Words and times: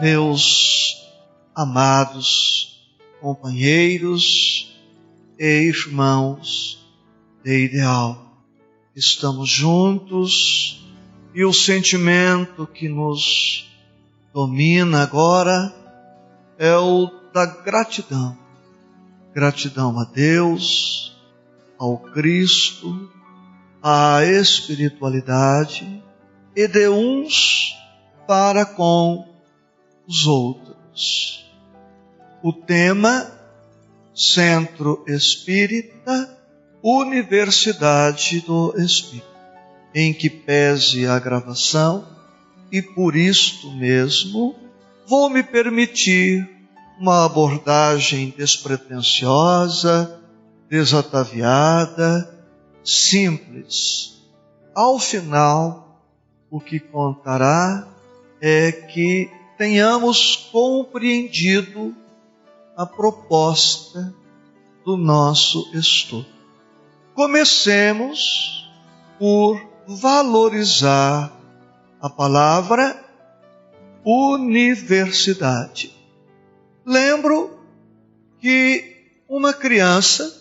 meus 0.00 1.08
amados 1.54 2.86
companheiros 3.20 4.76
e 5.38 5.68
irmãos 5.68 6.78
de 7.42 7.64
ideal. 7.64 8.44
Estamos 8.94 9.48
juntos 9.48 10.86
e 11.34 11.44
o 11.44 11.52
sentimento 11.52 12.66
que 12.66 12.88
nos 12.88 13.70
domina 14.34 15.02
agora 15.02 15.74
é 16.58 16.76
o 16.76 17.10
da 17.32 17.46
gratidão. 17.46 18.36
Gratidão 19.34 19.98
a 19.98 20.04
Deus, 20.04 21.16
ao 21.78 21.98
Cristo, 21.98 23.10
à 23.82 24.24
espiritualidade 24.24 26.02
e 26.54 26.68
de 26.68 26.88
uns 26.88 27.74
para 28.26 28.64
com 28.64 29.35
os 30.08 30.26
outros. 30.26 31.44
O 32.42 32.52
tema 32.52 33.30
Centro 34.14 35.04
Espírita, 35.06 36.38
Universidade 36.82 38.40
do 38.40 38.74
Espírito, 38.78 39.26
em 39.94 40.12
que 40.12 40.30
pese 40.30 41.06
a 41.06 41.18
gravação, 41.18 42.06
e 42.70 42.80
por 42.80 43.16
isto 43.16 43.70
mesmo 43.72 44.54
vou 45.06 45.28
me 45.28 45.42
permitir 45.42 46.48
uma 46.98 47.24
abordagem 47.24 48.32
despretensiosa, 48.36 50.20
desataviada, 50.68 52.34
simples. 52.84 54.22
Ao 54.74 54.98
final, 54.98 56.02
o 56.50 56.60
que 56.60 56.80
contará 56.80 57.86
é 58.40 58.72
que 58.72 59.30
tenhamos 59.56 60.48
compreendido 60.52 61.94
a 62.76 62.84
proposta 62.84 64.14
do 64.84 64.96
nosso 64.96 65.70
estudo. 65.74 66.26
Comecemos 67.14 68.70
por 69.18 69.60
valorizar 69.86 71.32
a 72.00 72.10
palavra 72.10 73.02
universidade. 74.04 75.92
Lembro 76.84 77.58
que 78.40 78.96
uma 79.28 79.52
criança 79.52 80.32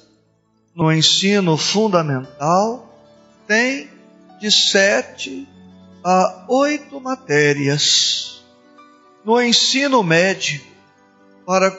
no 0.75 0.91
ensino 0.91 1.57
fundamental 1.57 2.93
tem 3.47 3.89
de 4.39 4.51
sete 4.51 5.47
a 6.03 6.45
oito 6.49 6.99
matérias 6.99 8.34
no 9.25 9.41
ensino 9.41 10.03
médio, 10.03 10.61
para 11.45 11.75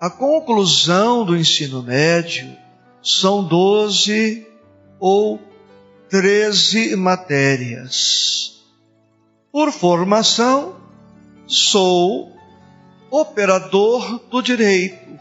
a 0.00 0.10
conclusão 0.10 1.24
do 1.24 1.36
ensino 1.36 1.80
médio, 1.82 2.56
são 3.02 3.44
doze 3.44 4.44
ou 4.98 5.40
treze 6.08 6.96
matérias. 6.96 8.64
Por 9.52 9.70
formação, 9.70 10.76
sou 11.46 12.36
operador 13.10 14.18
do 14.28 14.42
direito. 14.42 15.18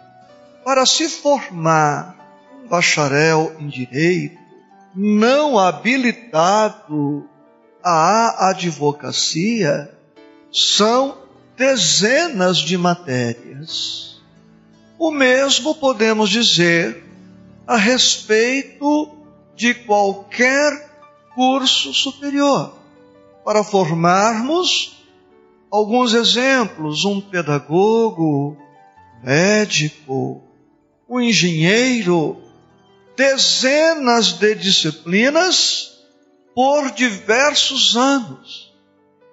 Para 0.65 0.85
se 0.85 1.07
formar 1.07 2.17
um 2.53 2.67
bacharel 2.67 3.55
em 3.59 3.67
direito, 3.67 4.37
não 4.95 5.59
habilitado 5.59 7.29
à 7.83 8.49
advocacia, 8.49 9.91
são 10.51 11.26
dezenas 11.57 12.59
de 12.59 12.77
matérias. 12.77 14.21
O 14.99 15.11
mesmo 15.11 15.73
podemos 15.75 16.29
dizer 16.29 17.03
a 17.65 17.75
respeito 17.75 19.17
de 19.55 19.73
qualquer 19.73 20.71
curso 21.33 21.93
superior. 21.93 22.77
Para 23.43 23.63
formarmos 23.63 25.03
alguns 25.71 26.13
exemplos, 26.13 27.05
um 27.05 27.19
pedagogo, 27.19 28.55
médico, 29.23 30.43
um 31.09 31.19
engenheiro, 31.19 32.37
dezenas 33.15 34.33
de 34.33 34.53
disciplinas 34.53 35.97
por 36.53 36.91
diversos 36.91 37.97
anos 37.97 38.66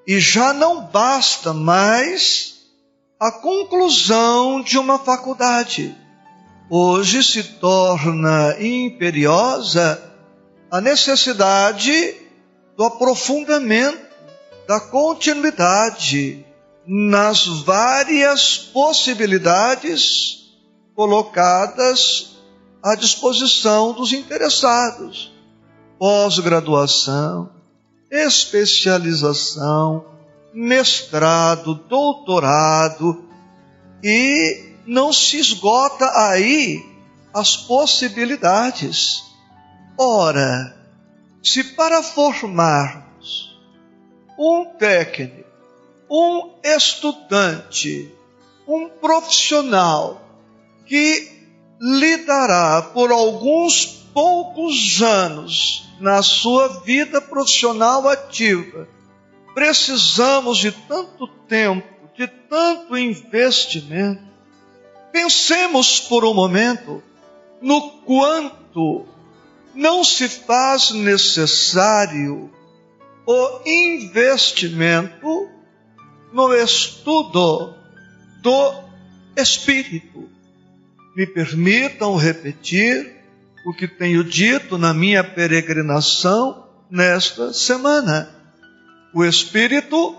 e 0.07 0.21
já 0.21 0.53
não 0.53 0.83
basta 0.87 1.53
mais 1.53 2.55
a 3.19 3.31
conclusão 3.31 4.61
de 4.63 4.79
uma 4.79 4.99
faculdade. 4.99 5.97
Hoje 6.69 7.23
se 7.23 7.43
torna 7.43 8.57
imperiosa 8.61 10.03
a 10.71 10.81
necessidade 10.81 12.17
do 12.77 12.85
aprofundamento, 12.85 14.05
da 14.67 14.81
continuidade 14.81 16.45
nas 16.87 17.47
várias 17.47 18.59
possibilidades 18.59 20.45
colocadas 20.95 22.37
à 22.83 22.95
disposição 22.95 23.93
dos 23.93 24.13
interessados. 24.13 25.33
Pós-graduação, 25.99 27.54
especialização, 28.15 30.05
mestrado, 30.53 31.75
doutorado, 31.75 33.25
e 34.03 34.77
não 34.87 35.13
se 35.13 35.39
esgota 35.39 36.09
aí 36.17 36.81
as 37.35 37.57
possibilidades. 37.57 39.25
Ora, 39.99 40.77
se 41.43 41.65
para 41.65 42.03
formarmos 42.03 43.59
um 44.39 44.65
técnico, 44.79 45.45
um 46.09 46.53
estudante, 46.63 48.15
um 48.69 48.89
profissional 48.89 50.23
que 50.87 51.33
lidará 51.81 52.83
por 52.83 53.11
alguns 53.11 54.04
poucos 54.15 55.03
anos 55.03 55.93
na 56.01 56.23
sua 56.23 56.69
vida 56.83 57.21
profissional 57.21 58.09
ativa. 58.09 58.89
Precisamos 59.53 60.59
de 60.59 60.71
tanto 60.71 61.27
tempo, 61.27 62.09
de 62.17 62.29
tanto 62.29 62.97
investimento. 62.97 64.23
Pensemos 65.13 66.01
por 66.01 66.25
um 66.25 66.33
momento 66.33 67.03
no 67.61 67.91
quanto 68.05 69.07
não 69.75 70.05
se 70.05 70.29
faz 70.29 70.93
necessário 70.93 72.51
o 73.27 73.61
investimento 73.67 75.49
no 76.33 76.55
estudo 76.55 77.75
do 78.41 78.75
Espírito. 79.37 80.29
Me 81.17 81.27
permitam 81.27 82.17
repetir 82.17 83.14
o 83.65 83.73
que 83.73 83.89
tenho 83.89 84.23
dito 84.23 84.77
na 84.77 84.93
minha 84.93 85.25
peregrinação 85.25 86.69
nesta 86.91 87.53
semana. 87.53 88.29
O 89.15 89.25
Espírito 89.25 90.17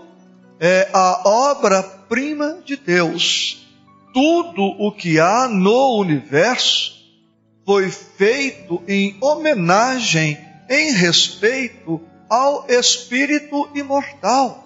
é 0.58 0.88
a 0.92 1.22
obra-prima 1.28 2.58
de 2.64 2.76
Deus. 2.76 3.66
Tudo 4.12 4.62
o 4.62 4.90
que 4.90 5.20
há 5.20 5.48
no 5.48 5.98
universo 6.00 6.96
foi 7.64 7.90
feito 7.90 8.82
em 8.88 9.16
homenagem, 9.20 10.38
em 10.68 10.92
respeito 10.92 12.00
ao 12.28 12.66
Espírito 12.68 13.68
imortal. 13.74 14.64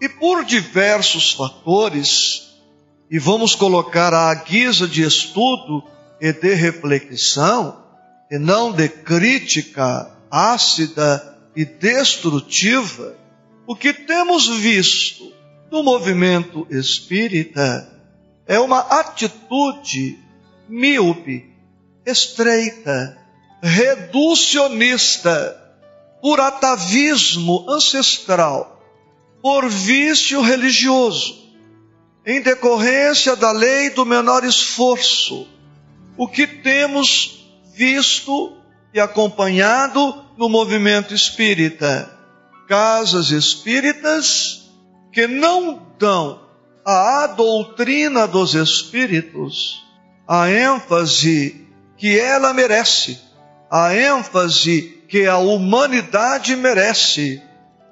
E 0.00 0.08
por 0.08 0.44
diversos 0.44 1.32
fatores, 1.32 2.50
e 3.10 3.18
vamos 3.18 3.54
colocar 3.54 4.12
à 4.12 4.34
guisa 4.34 4.86
de 4.88 5.02
estudo 5.02 5.84
e 6.20 6.32
de 6.32 6.54
reflexão, 6.54 7.84
e 8.30 8.38
não 8.38 8.72
de 8.72 8.88
crítica 8.88 10.10
ácida 10.30 11.38
e 11.56 11.64
destrutiva, 11.64 13.16
o 13.66 13.74
que 13.74 13.92
temos 13.92 14.48
visto 14.48 15.32
no 15.70 15.82
movimento 15.82 16.66
espírita 16.70 17.88
é 18.46 18.58
uma 18.58 18.80
atitude 18.80 20.18
míope, 20.68 21.46
estreita, 22.04 23.16
reducionista, 23.62 25.56
por 26.20 26.40
atavismo 26.40 27.64
ancestral, 27.68 28.82
por 29.42 29.68
vício 29.68 30.40
religioso, 30.42 31.38
em 32.26 32.40
decorrência 32.42 33.34
da 33.34 33.52
lei 33.52 33.90
do 33.90 34.04
menor 34.04 34.44
esforço, 34.44 35.48
o 36.16 36.28
que 36.28 36.46
temos 36.46 37.52
visto 37.74 38.56
e 38.92 39.00
acompanhado 39.00 40.24
no 40.36 40.48
movimento 40.48 41.14
espírita. 41.14 42.10
Casas 42.68 43.30
espíritas 43.30 44.70
que 45.12 45.26
não 45.26 45.94
dão 45.98 46.40
a 46.84 47.26
doutrina 47.26 48.26
dos 48.26 48.54
Espíritos 48.54 49.84
a 50.32 50.48
ênfase 50.48 51.66
que 51.96 52.16
ela 52.16 52.54
merece, 52.54 53.20
a 53.68 53.92
ênfase 53.92 55.02
que 55.08 55.26
a 55.26 55.38
humanidade 55.38 56.54
merece, 56.54 57.42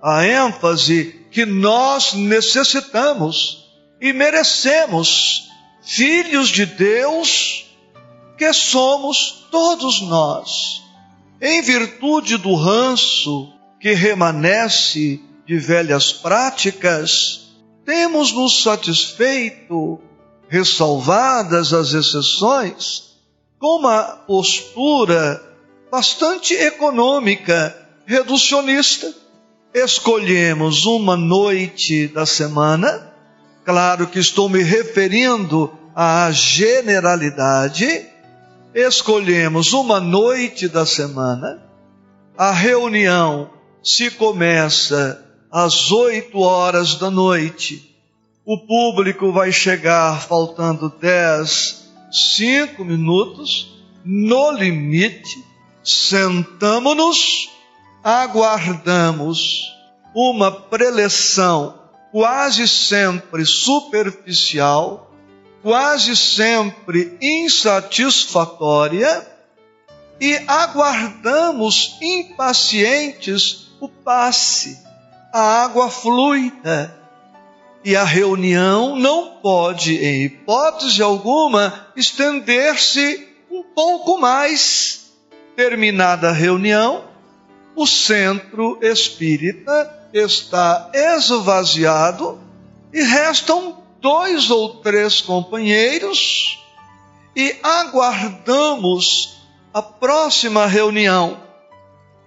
a 0.01 0.25
ênfase 0.25 1.27
que 1.33 1.45
nós 1.45 2.15
necessitamos 2.15 3.69
e 4.01 4.13
merecemos, 4.13 5.49
filhos 5.83 6.49
de 6.49 6.65
Deus, 6.65 7.68
que 8.39 8.53
somos 8.53 9.49
todos 9.51 10.01
nós, 10.03 10.83
em 11.43 11.61
virtude 11.61 12.37
do 12.37 12.55
ranço 12.55 13.53
que 13.81 13.93
remanesce 13.93 15.21
de 15.45 15.59
velhas 15.59 16.13
práticas, 16.13 17.49
temos 17.85 18.33
nos 18.33 18.63
satisfeito, 18.63 19.99
ressalvadas 20.49 21.73
as 21.73 21.93
exceções, 21.93 23.17
com 23.59 23.81
uma 23.81 24.03
postura 24.05 25.43
bastante 25.91 26.55
econômica, 26.55 27.77
reducionista. 28.07 29.13
Escolhemos 29.75 30.87
uma 30.87 31.17
noite 31.17 32.07
da 32.09 32.25
semana, 32.25 33.13
claro 33.65 34.07
que 34.07 34.19
estou 34.19 34.49
me 34.49 34.63
referindo 34.63 35.73
à 35.95 36.31
generalidade, 36.31 38.07
escolhemos 38.79 39.73
uma 39.73 40.01
noite 40.01 40.69
da 40.69 40.87
semana, 40.87 41.63
a 42.37 42.53
reunião 42.53 43.51
se 43.83 44.11
começa 44.11 45.25
às 45.51 45.91
oito 45.91 46.39
horas 46.39 46.95
da 46.95 47.11
noite. 47.11 47.95
O 48.45 48.59
público 48.59 49.33
vai 49.33 49.51
chegar 49.51 50.21
faltando 50.23 50.89
dez, 51.01 51.91
cinco 52.11 52.85
minutos, 52.85 53.77
no 54.05 54.53
limite, 54.53 55.45
sentamos-nos, 55.83 57.51
aguardamos 58.03 59.65
uma 60.15 60.51
preleção 60.53 61.79
quase 62.13 62.67
sempre 62.67 63.45
superficial, 63.45 65.08
quase 65.63 66.17
sempre 66.17 67.17
insatisfatória, 67.21 69.27
e 70.21 70.37
aguardamos 70.47 71.97
impacientes 72.03 73.69
o 73.81 73.89
passe 73.89 74.79
a 75.33 75.63
água 75.63 75.91
fluida. 75.91 76.97
E 77.85 77.95
a 77.95 78.05
reunião 78.05 78.97
não 78.97 79.37
pode, 79.41 79.97
em 79.97 80.25
hipótese 80.25 81.01
alguma, 81.01 81.87
estender-se 81.95 83.29
um 83.51 83.63
pouco 83.63 84.19
mais. 84.19 85.13
Terminada 85.55 86.31
a 86.31 86.33
reunião, 86.33 87.05
o 87.75 87.87
centro 87.87 88.79
espírita 88.83 90.09
está 90.13 90.91
esvaziado 90.93 92.41
e 92.93 93.03
restam 93.03 93.83
dois 94.01 94.51
ou 94.51 94.77
três 94.77 95.21
companheiros 95.21 96.59
e 97.35 97.57
aguardamos 97.63 99.39
a 99.73 99.83
próxima 99.83 100.67
reunião. 100.67 101.41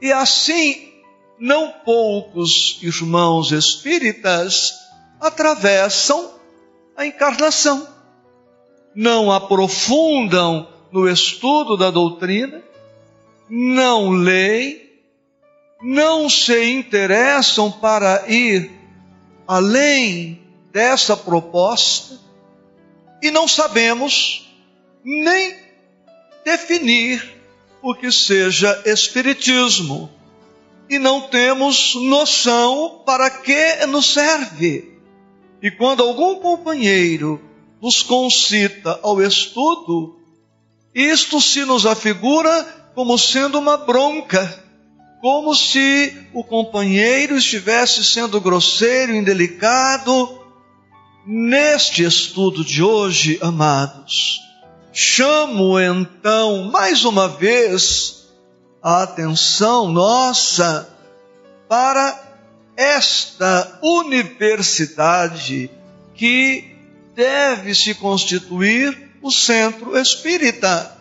E 0.01 0.11
assim 0.11 0.91
não 1.39 1.71
poucos 1.83 2.79
irmãos 2.81 3.51
espíritas 3.51 4.73
atravessam 5.19 6.31
a 6.95 7.05
encarnação, 7.05 7.87
não 8.95 9.31
aprofundam 9.31 10.67
no 10.91 11.09
estudo 11.09 11.77
da 11.77 11.89
doutrina, 11.89 12.61
não 13.49 14.09
leem, 14.11 14.81
não 15.81 16.29
se 16.29 16.71
interessam 16.71 17.71
para 17.71 18.29
ir 18.29 18.71
além 19.47 20.40
dessa 20.71 21.15
proposta 21.15 22.19
e 23.21 23.29
não 23.29 23.47
sabemos 23.47 24.49
nem 25.03 25.55
definir 26.43 27.41
o 27.81 27.93
que 27.95 28.11
seja 28.11 28.81
espiritismo 28.85 30.09
e 30.89 30.99
não 30.99 31.21
temos 31.21 31.95
noção 31.95 33.01
para 33.05 33.29
que 33.29 33.85
nos 33.85 34.13
serve. 34.13 34.99
E 35.61 35.71
quando 35.71 36.03
algum 36.03 36.35
companheiro 36.35 37.41
nos 37.81 38.03
concita 38.03 38.99
ao 39.01 39.21
estudo, 39.21 40.19
isto 40.93 41.39
se 41.39 41.63
nos 41.63 41.85
afigura 41.85 42.63
como 42.93 43.17
sendo 43.17 43.57
uma 43.57 43.77
bronca, 43.77 44.63
como 45.21 45.55
se 45.55 46.27
o 46.33 46.43
companheiro 46.43 47.37
estivesse 47.37 48.03
sendo 48.03 48.41
grosseiro, 48.41 49.15
indelicado. 49.15 50.40
Neste 51.23 52.03
estudo 52.03 52.65
de 52.65 52.81
hoje, 52.81 53.37
amados, 53.43 54.39
chamo 54.91 55.79
então 55.79 56.71
mais 56.71 57.05
uma 57.05 57.27
vez 57.27 58.25
a 58.81 59.03
atenção 59.03 59.91
nossa 59.91 60.89
para 61.69 62.19
esta 62.75 63.79
universidade 63.83 65.69
que 66.15 66.75
deve 67.13 67.75
se 67.75 67.93
constituir 67.93 69.11
o 69.21 69.29
centro 69.29 69.95
espírita. 69.95 70.97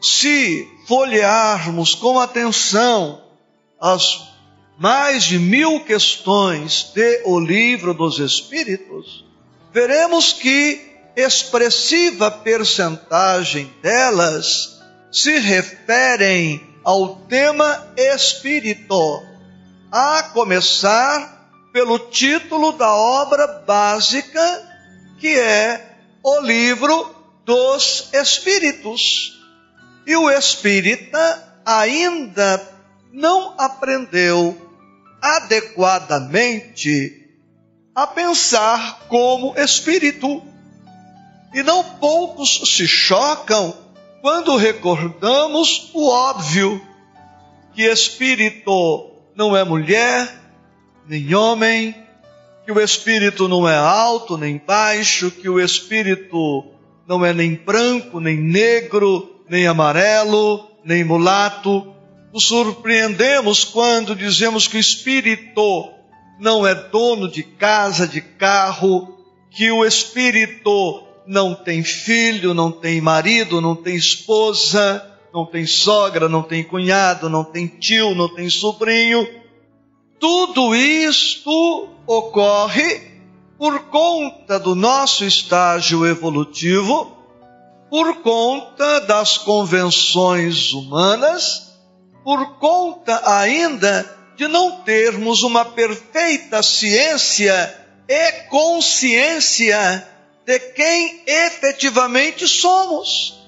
Se 0.00 0.68
folhearmos 0.88 1.94
com 1.94 2.18
atenção 2.18 3.22
as 3.80 4.20
mais 4.76 5.22
de 5.22 5.38
mil 5.38 5.78
questões 5.84 6.90
de 6.92 7.22
O 7.24 7.38
Livro 7.38 7.94
dos 7.94 8.18
Espíritos, 8.18 9.23
veremos 9.74 10.32
que 10.32 10.80
expressiva 11.16 12.30
percentagem 12.30 13.70
delas 13.82 14.80
se 15.10 15.36
referem 15.38 16.64
ao 16.84 17.16
tema 17.26 17.92
espírito, 17.96 19.20
a 19.90 20.22
começar 20.32 21.50
pelo 21.72 21.98
título 21.98 22.70
da 22.72 22.94
obra 22.94 23.48
básica, 23.66 24.62
que 25.18 25.36
é 25.36 25.96
o 26.22 26.40
livro 26.40 27.12
dos 27.44 28.10
Espíritos. 28.12 29.42
E 30.06 30.14
o 30.14 30.30
espírita 30.30 31.58
ainda 31.66 32.62
não 33.12 33.56
aprendeu 33.58 34.56
adequadamente 35.20 37.23
a 37.94 38.06
pensar 38.06 39.06
como 39.08 39.54
espírito. 39.56 40.42
E 41.54 41.62
não 41.62 41.84
poucos 41.84 42.62
se 42.74 42.88
chocam 42.88 43.74
quando 44.20 44.56
recordamos 44.56 45.90
o 45.94 46.08
óbvio, 46.08 46.82
que 47.74 47.82
espírito 47.82 49.10
não 49.36 49.56
é 49.56 49.62
mulher, 49.62 50.34
nem 51.06 51.34
homem, 51.34 51.94
que 52.64 52.72
o 52.72 52.80
espírito 52.80 53.46
não 53.46 53.68
é 53.68 53.76
alto 53.76 54.38
nem 54.38 54.56
baixo, 54.56 55.30
que 55.30 55.48
o 55.48 55.60
espírito 55.60 56.64
não 57.06 57.24
é 57.24 57.32
nem 57.32 57.54
branco, 57.54 58.18
nem 58.18 58.36
negro, 58.38 59.42
nem 59.48 59.66
amarelo, 59.66 60.70
nem 60.84 61.04
mulato. 61.04 61.94
Nos 62.32 62.46
surpreendemos 62.46 63.64
quando 63.64 64.16
dizemos 64.16 64.66
que 64.66 64.76
o 64.76 64.80
espírito 64.80 65.93
não 66.38 66.66
é 66.66 66.74
dono 66.74 67.28
de 67.28 67.42
casa, 67.42 68.06
de 68.06 68.20
carro, 68.20 69.16
que 69.50 69.70
o 69.70 69.84
espírito 69.84 71.02
não 71.26 71.54
tem 71.54 71.82
filho, 71.82 72.52
não 72.52 72.70
tem 72.70 73.00
marido, 73.00 73.60
não 73.60 73.74
tem 73.74 73.94
esposa, 73.94 75.10
não 75.32 75.46
tem 75.46 75.66
sogra, 75.66 76.28
não 76.28 76.42
tem 76.42 76.62
cunhado, 76.62 77.28
não 77.28 77.44
tem 77.44 77.66
tio, 77.66 78.14
não 78.14 78.28
tem 78.28 78.50
sobrinho. 78.50 79.26
Tudo 80.18 80.74
isto 80.74 81.88
ocorre 82.06 83.14
por 83.58 83.84
conta 83.84 84.58
do 84.58 84.74
nosso 84.74 85.24
estágio 85.24 86.06
evolutivo, 86.06 87.16
por 87.90 88.16
conta 88.16 89.00
das 89.00 89.38
convenções 89.38 90.72
humanas, 90.72 91.74
por 92.24 92.58
conta 92.58 93.22
ainda 93.24 94.23
de 94.36 94.48
não 94.48 94.82
termos 94.82 95.42
uma 95.42 95.64
perfeita 95.64 96.62
ciência 96.62 97.84
e 98.08 98.32
consciência 98.48 100.08
de 100.44 100.58
quem 100.58 101.22
efetivamente 101.26 102.46
somos. 102.46 103.42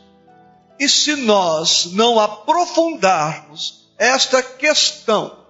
E 0.78 0.88
se 0.88 1.16
nós 1.16 1.92
não 1.92 2.20
aprofundarmos 2.20 3.86
esta 3.98 4.42
questão 4.42 5.46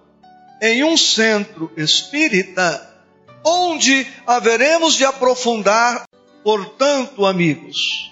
em 0.61 0.83
um 0.83 0.97
centro 0.97 1.71
espírita, 1.77 2.95
onde 3.43 4.07
haveremos 4.25 4.95
de 4.95 5.05
aprofundar, 5.05 6.05
portanto, 6.43 7.25
amigos, 7.25 8.11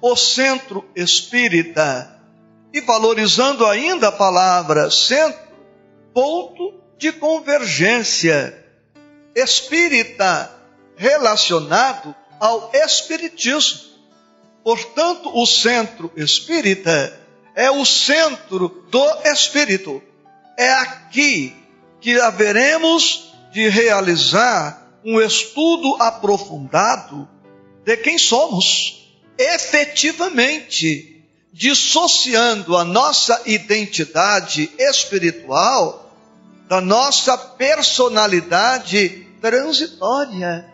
o 0.00 0.16
centro 0.16 0.84
espírita 0.94 2.18
e 2.72 2.80
valorizando 2.80 3.66
ainda 3.66 4.08
a 4.08 4.12
palavra 4.12 4.90
centro, 4.90 5.47
ponto 6.18 6.74
de 6.98 7.12
convergência 7.12 8.66
espírita 9.36 10.52
relacionado 10.96 12.12
ao 12.40 12.72
espiritismo. 12.74 13.82
Portanto, 14.64 15.30
o 15.32 15.46
centro 15.46 16.10
espírita 16.16 17.16
é 17.54 17.70
o 17.70 17.84
centro 17.84 18.84
do 18.90 19.04
espírito. 19.26 20.02
É 20.56 20.72
aqui 20.72 21.54
que 22.00 22.18
haveremos 22.18 23.32
de 23.52 23.68
realizar 23.68 24.90
um 25.04 25.20
estudo 25.20 26.02
aprofundado 26.02 27.28
de 27.84 27.96
quem 27.96 28.18
somos, 28.18 29.08
efetivamente, 29.38 31.24
dissociando 31.52 32.76
a 32.76 32.82
nossa 32.82 33.40
identidade 33.46 34.68
espiritual 34.76 36.07
da 36.68 36.80
nossa 36.80 37.36
personalidade 37.36 39.26
transitória, 39.40 40.72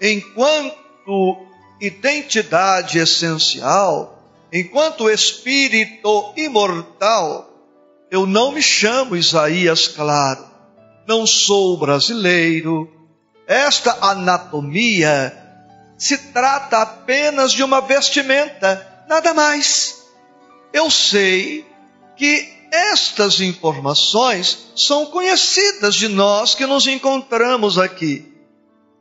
enquanto 0.00 1.46
identidade 1.80 2.98
essencial, 2.98 4.22
enquanto 4.52 5.10
espírito 5.10 6.32
imortal, 6.36 7.50
eu 8.10 8.26
não 8.26 8.52
me 8.52 8.62
chamo 8.62 9.16
Isaías 9.16 9.88
Claro 9.88 10.56
não 11.06 11.26
sou 11.26 11.76
brasileiro. 11.76 12.90
Esta 13.46 13.96
anatomia 14.00 15.32
se 15.96 16.18
trata 16.32 16.82
apenas 16.82 17.52
de 17.52 17.62
uma 17.62 17.80
vestimenta, 17.80 19.04
nada 19.08 19.32
mais. 19.32 20.04
Eu 20.72 20.90
sei 20.90 21.64
que 22.16 22.55
estas 22.76 23.40
informações 23.40 24.58
são 24.76 25.06
conhecidas 25.06 25.94
de 25.94 26.08
nós 26.08 26.54
que 26.54 26.66
nos 26.66 26.86
encontramos 26.86 27.78
aqui, 27.78 28.24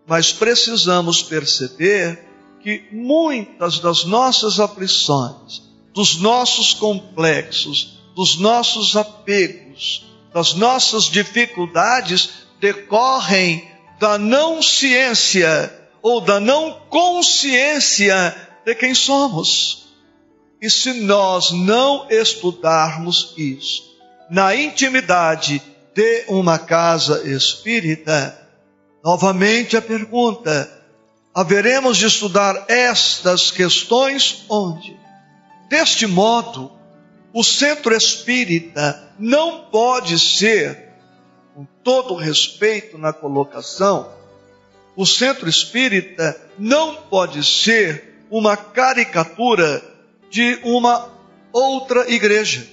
mas 0.08 0.32
precisamos 0.32 1.22
perceber 1.22 2.24
que 2.62 2.84
muitas 2.92 3.80
das 3.80 4.06
nossas 4.06 4.60
aflições, 4.60 5.62
dos 5.94 6.18
nossos 6.18 6.74
complexos, 6.74 8.00
dos 8.16 8.38
nossos 8.38 8.96
apegos, 8.96 10.06
das 10.34 10.54
nossas 10.54 11.06
dificuldades 11.06 12.30
decorrem 12.60 13.70
da 14.00 14.18
não 14.18 14.62
ciência 14.62 15.72
ou 16.02 16.22
da 16.22 16.40
não 16.40 16.82
consciência 16.90 18.36
de 18.66 18.76
quem 18.76 18.94
somos. 18.96 19.85
E 20.66 20.70
se 20.72 20.94
nós 20.94 21.52
não 21.52 22.08
estudarmos 22.10 23.36
isso 23.38 23.84
na 24.32 24.56
intimidade 24.56 25.62
de 25.94 26.26
uma 26.28 26.58
casa 26.58 27.22
espírita, 27.30 28.36
novamente 29.04 29.78
a 29.78 29.82
pergunta: 29.82 30.68
haveremos 31.36 31.98
de 31.98 32.08
estudar 32.08 32.66
estas 32.68 33.52
questões 33.52 34.44
onde? 34.50 34.98
Deste 35.70 36.08
modo, 36.08 36.72
o 37.32 37.44
centro 37.44 37.96
espírita 37.96 39.14
não 39.20 39.66
pode 39.66 40.18
ser, 40.18 40.94
com 41.54 41.64
todo 41.84 42.16
respeito 42.16 42.98
na 42.98 43.14
colocação, 43.14 44.10
o 44.96 45.06
centro 45.06 45.48
espírita 45.48 46.36
não 46.58 46.96
pode 46.96 47.44
ser 47.44 48.26
uma 48.32 48.58
caricatura 48.58 49.94
de 50.36 50.60
uma 50.64 51.08
outra 51.54 52.12
igreja. 52.12 52.68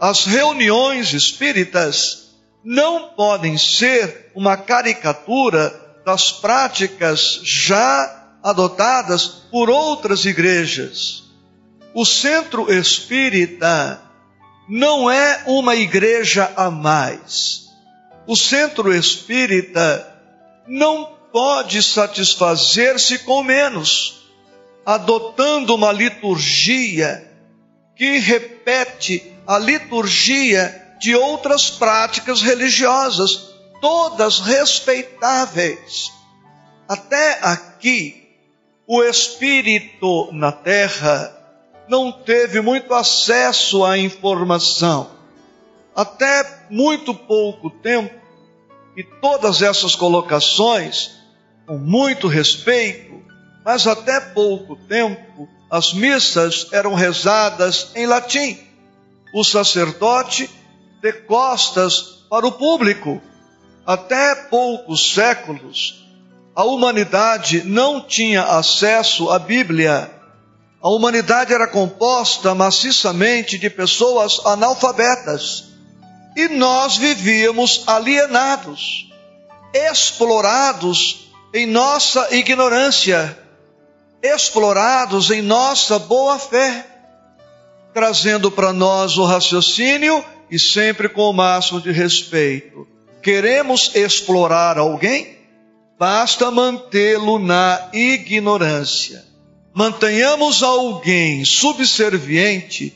As 0.00 0.24
reuniões 0.24 1.12
espíritas 1.12 2.30
não 2.64 3.10
podem 3.10 3.58
ser 3.58 4.30
uma 4.34 4.56
caricatura 4.56 5.78
das 6.06 6.32
práticas 6.32 7.38
já 7.42 8.38
adotadas 8.42 9.26
por 9.50 9.68
outras 9.68 10.24
igrejas. 10.24 11.24
O 11.92 12.06
centro 12.06 12.72
espírita 12.72 14.00
não 14.66 15.10
é 15.10 15.42
uma 15.44 15.76
igreja 15.76 16.50
a 16.56 16.70
mais. 16.70 17.66
O 18.26 18.34
centro 18.34 18.90
espírita 18.90 20.10
não 20.66 21.12
pode 21.30 21.82
satisfazer-se 21.82 23.18
com 23.18 23.42
menos, 23.42 24.19
adotando 24.94 25.74
uma 25.74 25.92
liturgia 25.92 27.30
que 27.94 28.18
repete 28.18 29.32
a 29.46 29.56
liturgia 29.58 30.96
de 30.98 31.14
outras 31.14 31.70
práticas 31.70 32.42
religiosas, 32.42 33.54
todas 33.80 34.40
respeitáveis. 34.40 36.10
Até 36.88 37.38
aqui, 37.40 38.28
o 38.86 39.02
espírito 39.04 40.32
na 40.32 40.50
terra 40.50 41.36
não 41.88 42.10
teve 42.10 42.60
muito 42.60 42.92
acesso 42.92 43.84
à 43.84 43.96
informação. 43.96 45.10
Até 45.94 46.66
muito 46.68 47.14
pouco 47.14 47.70
tempo, 47.70 48.14
e 48.96 49.04
todas 49.04 49.62
essas 49.62 49.94
colocações, 49.94 51.12
com 51.64 51.78
muito 51.78 52.26
respeito, 52.26 53.19
mas 53.70 53.86
até 53.86 54.18
pouco 54.18 54.74
tempo, 54.74 55.48
as 55.70 55.92
missas 55.92 56.66
eram 56.72 56.92
rezadas 56.92 57.92
em 57.94 58.04
latim. 58.04 58.58
O 59.32 59.44
sacerdote 59.44 60.50
de 61.00 61.12
costas 61.12 62.24
para 62.28 62.44
o 62.44 62.50
público. 62.50 63.22
Até 63.86 64.34
poucos 64.34 65.14
séculos, 65.14 66.04
a 66.52 66.64
humanidade 66.64 67.62
não 67.64 68.00
tinha 68.00 68.42
acesso 68.42 69.30
à 69.30 69.38
Bíblia 69.38 70.10
a 70.82 70.88
humanidade 70.88 71.52
era 71.52 71.68
composta 71.68 72.54
maciçamente 72.54 73.58
de 73.58 73.68
pessoas 73.68 74.40
analfabetas 74.46 75.64
e 76.34 76.48
nós 76.48 76.96
vivíamos 76.96 77.84
alienados, 77.86 79.10
explorados 79.74 81.30
em 81.52 81.66
nossa 81.66 82.34
ignorância, 82.34 83.36
explorados 84.22 85.30
em 85.30 85.42
nossa 85.42 85.98
boa 85.98 86.38
fé, 86.38 86.86
trazendo 87.92 88.50
para 88.50 88.72
nós 88.72 89.18
o 89.18 89.24
raciocínio 89.24 90.24
e 90.50 90.58
sempre 90.58 91.08
com 91.08 91.22
o 91.22 91.32
máximo 91.32 91.80
de 91.80 91.90
respeito. 91.92 92.86
Queremos 93.22 93.94
explorar 93.94 94.78
alguém? 94.78 95.38
Basta 95.98 96.50
mantê-lo 96.50 97.38
na 97.38 97.90
ignorância 97.92 99.30
mantenhamos 99.74 100.62
alguém 100.62 101.44
subserviente, 101.44 102.92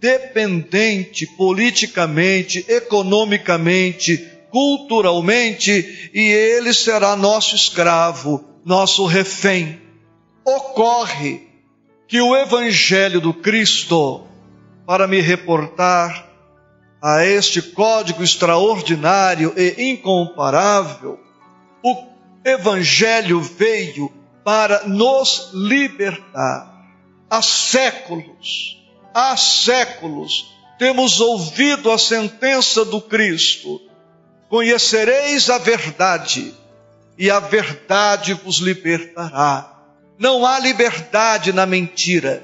dependente 0.00 1.26
politicamente, 1.36 2.64
economicamente, 2.68 4.24
culturalmente, 4.50 6.10
e 6.14 6.20
ele 6.20 6.72
será 6.72 7.16
nosso 7.16 7.54
escravo, 7.56 8.44
nosso 8.64 9.04
refém. 9.06 9.80
Ocorre 10.48 11.46
que 12.06 12.22
o 12.22 12.34
Evangelho 12.34 13.20
do 13.20 13.34
Cristo, 13.34 14.26
para 14.86 15.06
me 15.06 15.20
reportar 15.20 16.26
a 17.02 17.22
este 17.22 17.60
código 17.60 18.24
extraordinário 18.24 19.52
e 19.58 19.90
incomparável, 19.90 21.20
o 21.84 22.06
Evangelho 22.42 23.42
veio 23.42 24.10
para 24.42 24.86
nos 24.86 25.50
libertar. 25.52 26.82
Há 27.28 27.42
séculos, 27.42 28.82
há 29.12 29.36
séculos, 29.36 30.46
temos 30.78 31.20
ouvido 31.20 31.90
a 31.92 31.98
sentença 31.98 32.86
do 32.86 33.02
Cristo: 33.02 33.82
conhecereis 34.48 35.50
a 35.50 35.58
verdade, 35.58 36.54
e 37.18 37.30
a 37.30 37.38
verdade 37.38 38.32
vos 38.32 38.60
libertará. 38.60 39.77
Não 40.18 40.44
há 40.44 40.58
liberdade 40.58 41.52
na 41.52 41.64
mentira, 41.64 42.42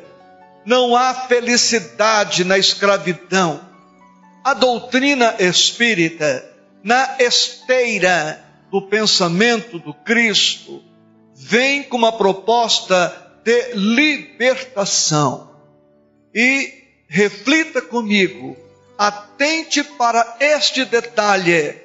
não 0.65 0.95
há 0.95 1.13
felicidade 1.13 2.45
na 2.45 2.57
escravidão. 2.57 3.61
A 4.45 4.55
doutrina 4.55 5.35
espírita, 5.39 6.45
na 6.83 7.17
esteira 7.19 8.41
do 8.71 8.83
pensamento 8.83 9.79
do 9.79 9.93
Cristo, 9.93 10.83
vem 11.35 11.83
com 11.83 11.97
uma 11.97 12.13
proposta 12.13 13.41
de 13.45 13.73
libertação. 13.75 15.51
E 16.35 16.73
reflita 17.09 17.83
comigo, 17.83 18.57
atente 18.97 19.83
para 19.83 20.37
este 20.41 20.85
detalhe. 20.85 21.77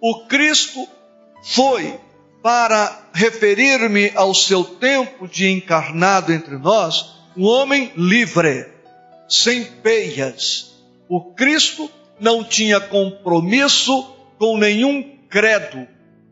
O 0.00 0.26
Cristo 0.26 0.86
foi 1.42 1.98
para 2.42 3.06
referir-me 3.12 4.10
ao 4.14 4.34
seu 4.34 4.64
tempo 4.64 5.28
de 5.28 5.48
encarnado 5.48 6.32
entre 6.32 6.56
nós, 6.58 7.14
um 7.36 7.44
homem 7.44 7.92
livre, 7.96 8.66
sem 9.28 9.64
peias. 9.64 10.72
O 11.08 11.32
Cristo 11.34 11.90
não 12.18 12.42
tinha 12.42 12.80
compromisso 12.80 14.14
com 14.38 14.58
nenhum 14.58 15.16
credo, 15.28 15.86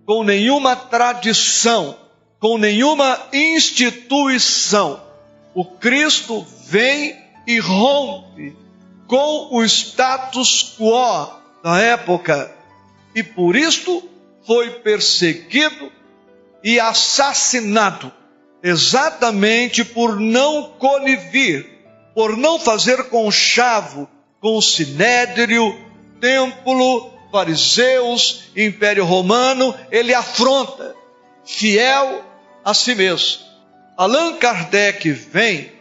com 0.05 0.25
nenhuma 0.25 0.75
tradição, 0.75 1.97
com 2.41 2.59
nenhuma 2.59 3.29
instituição. 3.33 5.01
O 5.55 5.65
Cristo 5.65 6.45
vem 6.67 7.17
e 7.47 7.59
rompe 7.59 8.57
com 9.07 9.57
o 9.57 9.65
status 9.65 10.77
quo 10.79 11.41
da 11.63 11.79
época 11.81 12.55
e 13.15 13.23
por 13.23 13.57
isto 13.57 14.09
foi 14.47 14.71
perseguido 14.71 15.91
e 16.63 16.79
assassinado, 16.79 18.13
exatamente 18.63 19.85
por 19.85 20.19
não 20.19 20.75
conivir, 20.79 21.67
por 22.15 22.37
não 22.37 22.59
fazer 22.59 23.05
conchavo 23.05 24.09
com 24.41 24.57
o 24.57 24.63
sinédrio, 24.63 25.79
templo, 26.21 27.13
fariseus, 27.31 28.51
império 28.57 29.05
romano, 29.05 29.75
ele 29.91 30.13
afronta, 30.13 30.95
fiel 31.45 32.25
a 32.65 32.75
si 32.75 32.95
mesmo. 32.95 33.43
Allan 33.97 34.37
Kardec 34.37 35.11
vem 35.11 35.73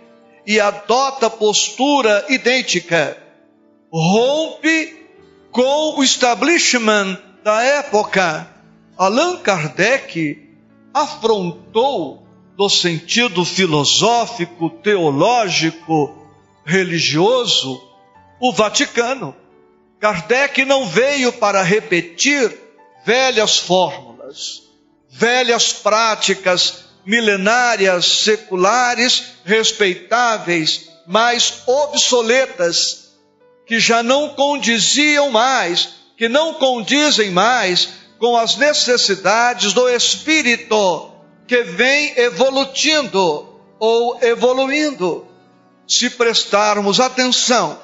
e 0.45 0.59
adota 0.59 1.29
postura 1.29 2.25
idêntica, 2.29 3.17
rompe 3.91 5.07
com 5.51 5.99
o 5.99 6.03
establishment 6.03 7.17
da 7.43 7.63
época. 7.63 8.47
Allan 8.97 9.37
Kardec 9.37 10.48
afrontou 10.93 12.25
no 12.57 12.69
sentido 12.69 13.45
filosófico, 13.45 14.69
teológico, 14.69 16.13
religioso, 16.65 17.81
o 18.39 18.51
Vaticano. 18.51 19.35
Kardec 19.99 20.65
não 20.65 20.85
veio 20.85 21.31
para 21.33 21.61
repetir 21.61 22.57
velhas 23.05 23.57
fórmulas, 23.57 24.63
velhas 25.09 25.73
práticas 25.73 26.85
milenárias, 27.05 28.05
seculares, 28.05 29.33
respeitáveis, 29.45 30.89
mas 31.07 31.63
obsoletas, 31.65 33.13
que 33.65 33.79
já 33.79 34.03
não 34.03 34.29
condiziam 34.29 35.31
mais, 35.31 35.89
que 36.17 36.29
não 36.29 36.53
condizem 36.53 37.31
mais 37.31 37.89
com 38.19 38.35
as 38.35 38.57
necessidades 38.57 39.73
do 39.73 39.87
espírito 39.89 41.11
que 41.47 41.63
vem 41.63 42.13
evolutindo 42.19 43.47
ou 43.79 44.19
evoluindo. 44.21 45.25
Se 45.87 46.09
prestarmos 46.11 46.99
atenção 46.99 47.79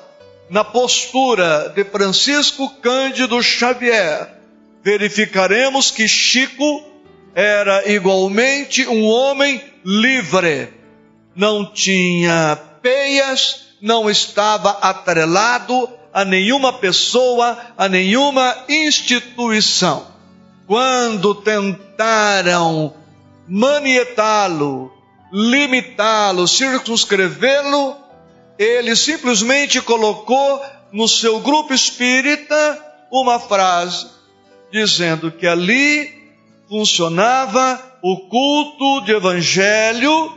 na 0.50 0.64
postura 0.64 1.72
de 1.76 1.84
Francisco 1.86 2.70
Cândido 2.82 3.42
Xavier, 3.42 4.36
verificaremos 4.84 5.90
que 5.90 6.08
Chico 6.08 6.84
era 7.34 7.90
igualmente 7.90 8.88
um 8.88 9.04
homem 9.06 9.62
livre, 9.84 10.70
não 11.36 11.66
tinha 11.66 12.56
peias, 12.82 13.66
não 13.82 14.10
estava 14.10 14.70
atrelado 14.82 15.90
a 16.14 16.24
nenhuma 16.24 16.74
pessoa, 16.74 17.58
a 17.78 17.90
nenhuma 17.90 18.56
instituição. 18.70 20.15
Quando 20.68 21.36
tentaram 21.36 22.94
manietá-lo, 23.48 24.92
limitá-lo, 25.32 26.48
circunscrevê-lo, 26.48 27.96
ele 28.58 28.96
simplesmente 28.96 29.82
colocou 29.82 30.62
no 30.92 31.08
seu 31.08 31.40
grupo 31.40 31.74
espírita 31.74 32.84
uma 33.12 33.40
frase, 33.40 34.08
dizendo 34.72 35.32
que 35.32 35.46
ali 35.46 36.12
funcionava 36.68 37.80
o 38.02 38.28
culto 38.28 39.06
de 39.06 39.12
evangelho 39.12 40.34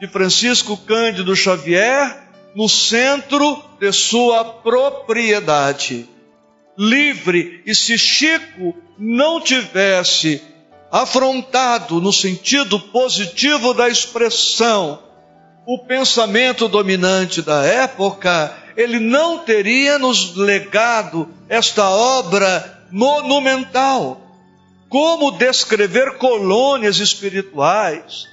de 0.00 0.06
Francisco 0.08 0.76
Cândido 0.76 1.34
Xavier 1.34 2.22
no 2.54 2.68
centro 2.68 3.62
de 3.80 3.90
sua 3.92 4.44
propriedade. 4.44 6.08
Livre, 6.76 7.62
e 7.64 7.74
se 7.74 7.96
Chico 7.96 8.74
não 8.98 9.40
tivesse 9.40 10.42
afrontado 10.90 12.00
no 12.00 12.12
sentido 12.12 12.78
positivo 12.78 13.74
da 13.74 13.88
expressão 13.88 15.00
o 15.66 15.78
pensamento 15.78 16.68
dominante 16.68 17.40
da 17.40 17.64
época, 17.64 18.54
ele 18.76 18.98
não 18.98 19.38
teria 19.38 19.98
nos 19.98 20.34
legado 20.36 21.28
esta 21.48 21.88
obra 21.88 22.86
monumental. 22.90 24.20
Como 24.88 25.32
descrever 25.32 26.18
colônias 26.18 26.98
espirituais, 26.98 28.26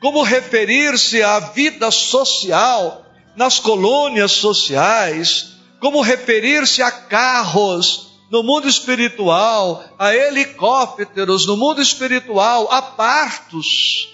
como 0.00 0.22
referir-se 0.22 1.22
à 1.22 1.38
vida 1.38 1.90
social 1.90 3.06
nas 3.36 3.58
colônias 3.60 4.32
sociais, 4.32 5.52
como 5.80 6.02
referir-se 6.02 6.82
a 6.82 6.90
carros 6.90 8.11
no 8.32 8.42
mundo 8.42 8.66
espiritual, 8.66 9.84
a 9.98 10.16
helicópteros 10.16 11.44
no 11.44 11.54
mundo 11.54 11.82
espiritual, 11.82 12.66
a 12.72 12.80
partos, 12.80 14.08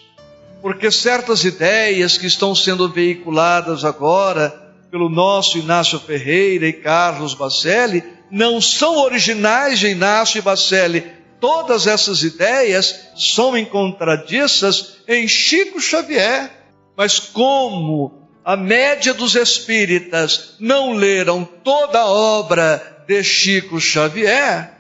porque 0.61 0.90
certas 0.90 1.44
ideias 1.44 2.18
que 2.18 2.26
estão 2.26 2.52
sendo 2.52 2.88
veiculadas 2.88 3.85
agora 3.85 4.74
pelo 4.90 5.09
nosso 5.09 5.57
Inácio 5.57 6.00
Ferreira 6.00 6.66
e 6.66 6.72
Carlos 6.72 7.33
Bacelli 7.33 8.02
não 8.28 8.61
são 8.61 8.96
originais 8.96 9.78
de 9.78 9.87
Inácio 9.87 10.38
e 10.38 10.42
Bacelli. 10.42 11.07
Todas 11.40 11.87
essas 11.87 12.24
ideias 12.24 13.11
são 13.14 13.57
encontradiças 13.57 14.96
em 15.07 15.28
Chico 15.28 15.81
Xavier. 15.81 16.50
Mas 16.96 17.20
como 17.20 18.28
a 18.44 18.57
média 18.57 19.14
dos 19.14 19.37
espíritas 19.37 20.57
não 20.59 20.94
leram 20.94 21.44
toda 21.44 22.00
a 22.00 22.07
obra 22.07 22.98
de 23.09 23.25
Chico 23.25 23.81
Xavier, 23.81 24.71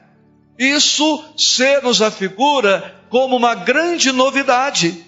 isso 0.58 1.24
se 1.34 1.80
nos 1.80 2.02
afigura 2.02 2.94
como 3.08 3.34
uma 3.34 3.54
grande 3.54 4.12
novidade. 4.12 5.02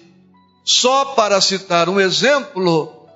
Só 0.65 1.05
para 1.05 1.39
citar 1.39 1.87
um 1.87 1.99
exemplo, 1.99 3.07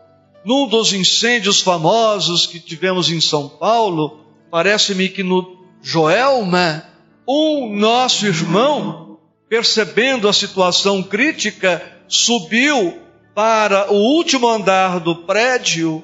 num 0.45 0.67
dos 0.67 0.93
incêndios 0.93 1.59
famosos 1.59 2.45
que 2.45 2.59
tivemos 2.59 3.09
em 3.09 3.19
São 3.19 3.49
Paulo, 3.49 4.19
parece-me 4.51 5.09
que 5.09 5.23
no 5.23 5.57
Joelma, 5.81 6.85
um 7.27 7.75
nosso 7.75 8.27
irmão, 8.27 9.19
percebendo 9.49 10.27
a 10.27 10.33
situação 10.33 11.01
crítica, 11.01 11.81
subiu 12.07 12.99
para 13.33 13.91
o 13.91 13.95
último 13.95 14.47
andar 14.47 14.99
do 14.99 15.15
prédio, 15.23 16.03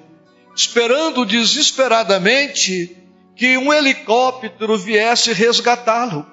esperando 0.56 1.24
desesperadamente 1.24 3.01
que 3.42 3.58
um 3.58 3.74
helicóptero 3.74 4.78
viesse 4.78 5.34
resgatá-lo. 5.34 6.24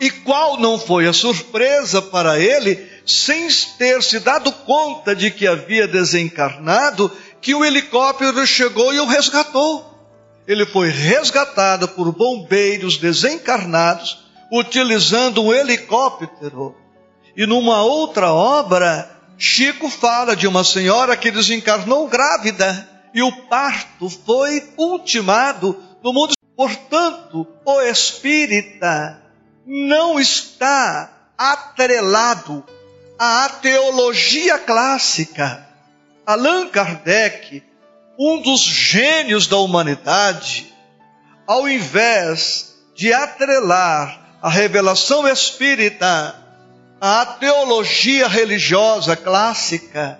E 0.00 0.08
qual 0.08 0.60
não 0.60 0.78
foi 0.78 1.08
a 1.08 1.12
surpresa 1.12 2.00
para 2.00 2.38
ele, 2.38 2.88
sem 3.04 3.48
ter 3.76 4.00
se 4.00 4.20
dado 4.20 4.52
conta 4.52 5.12
de 5.12 5.28
que 5.32 5.44
havia 5.44 5.88
desencarnado, 5.88 7.10
que 7.40 7.52
o 7.52 7.64
helicóptero 7.64 8.46
chegou 8.46 8.94
e 8.94 9.00
o 9.00 9.06
resgatou. 9.06 9.92
Ele 10.46 10.64
foi 10.64 10.88
resgatado 10.88 11.88
por 11.88 12.12
bombeiros 12.12 12.96
desencarnados, 12.96 14.24
utilizando 14.52 15.42
um 15.42 15.52
helicóptero. 15.52 16.76
E 17.36 17.44
numa 17.44 17.82
outra 17.82 18.32
obra, 18.32 19.10
Chico 19.36 19.90
fala 19.90 20.36
de 20.36 20.46
uma 20.46 20.62
senhora 20.62 21.16
que 21.16 21.32
desencarnou 21.32 22.06
grávida 22.06 22.88
e 23.12 23.20
o 23.20 23.32
parto 23.48 24.08
foi 24.08 24.62
ultimado 24.76 25.82
no 26.04 26.12
mundo. 26.12 26.35
Portanto, 26.56 27.46
o 27.64 27.80
espírita 27.82 29.22
não 29.66 30.18
está 30.18 31.10
atrelado 31.36 32.64
à 33.18 33.48
teologia 33.60 34.58
clássica. 34.58 35.66
Allan 36.24 36.68
Kardec, 36.68 37.62
um 38.18 38.40
dos 38.40 38.62
gênios 38.62 39.46
da 39.46 39.58
humanidade, 39.58 40.72
ao 41.46 41.68
invés 41.68 42.74
de 42.94 43.12
atrelar 43.12 44.38
a 44.40 44.48
revelação 44.48 45.28
espírita 45.28 46.42
à 47.00 47.26
teologia 47.38 48.26
religiosa 48.26 49.14
clássica, 49.14 50.18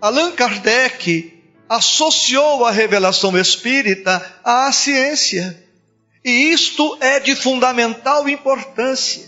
Allan 0.00 0.32
Kardec 0.32 1.34
associou 1.68 2.64
a 2.64 2.70
revelação 2.70 3.36
espírita 3.38 4.24
à 4.44 4.70
ciência. 4.70 5.67
E 6.24 6.52
isto 6.52 6.98
é 7.00 7.20
de 7.20 7.36
fundamental 7.36 8.28
importância, 8.28 9.24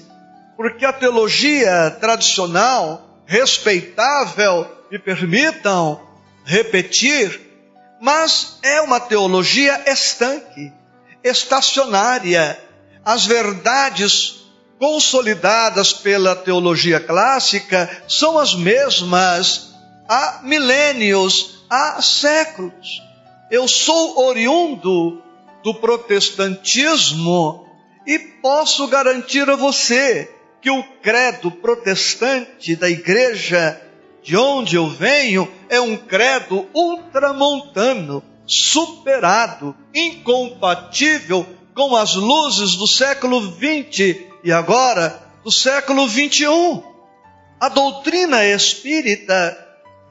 porque 0.56 0.84
a 0.84 0.92
teologia 0.92 1.96
tradicional, 2.00 3.22
respeitável, 3.26 4.66
me 4.90 4.98
permitam 4.98 6.00
repetir, 6.44 7.40
mas 8.00 8.58
é 8.62 8.80
uma 8.80 8.98
teologia 8.98 9.84
estanque, 9.86 10.72
estacionária. 11.22 12.58
As 13.04 13.24
verdades 13.24 14.40
consolidadas 14.78 15.92
pela 15.92 16.34
teologia 16.34 16.98
clássica 16.98 17.88
são 18.08 18.38
as 18.38 18.54
mesmas 18.54 19.70
há 20.08 20.40
milênios, 20.42 21.64
há 21.70 22.02
séculos. 22.02 23.00
Eu 23.48 23.68
sou 23.68 24.26
oriundo 24.26 25.22
do 25.62 25.74
protestantismo 25.74 27.66
e 28.06 28.18
posso 28.18 28.86
garantir 28.88 29.48
a 29.48 29.56
você 29.56 30.30
que 30.60 30.70
o 30.70 30.82
credo 31.02 31.50
protestante 31.50 32.76
da 32.76 32.88
igreja 32.88 33.80
de 34.22 34.36
onde 34.36 34.76
eu 34.76 34.88
venho 34.88 35.50
é 35.68 35.80
um 35.80 35.96
credo 35.96 36.68
ultramontano, 36.74 38.22
superado, 38.46 39.74
incompatível 39.94 41.46
com 41.74 41.96
as 41.96 42.14
luzes 42.14 42.76
do 42.76 42.86
século 42.86 43.40
XX 43.40 44.20
e 44.44 44.52
agora 44.52 45.22
do 45.42 45.50
século 45.50 46.08
XXI. 46.08 46.82
A 47.58 47.68
doutrina 47.68 48.44
espírita 48.44 49.56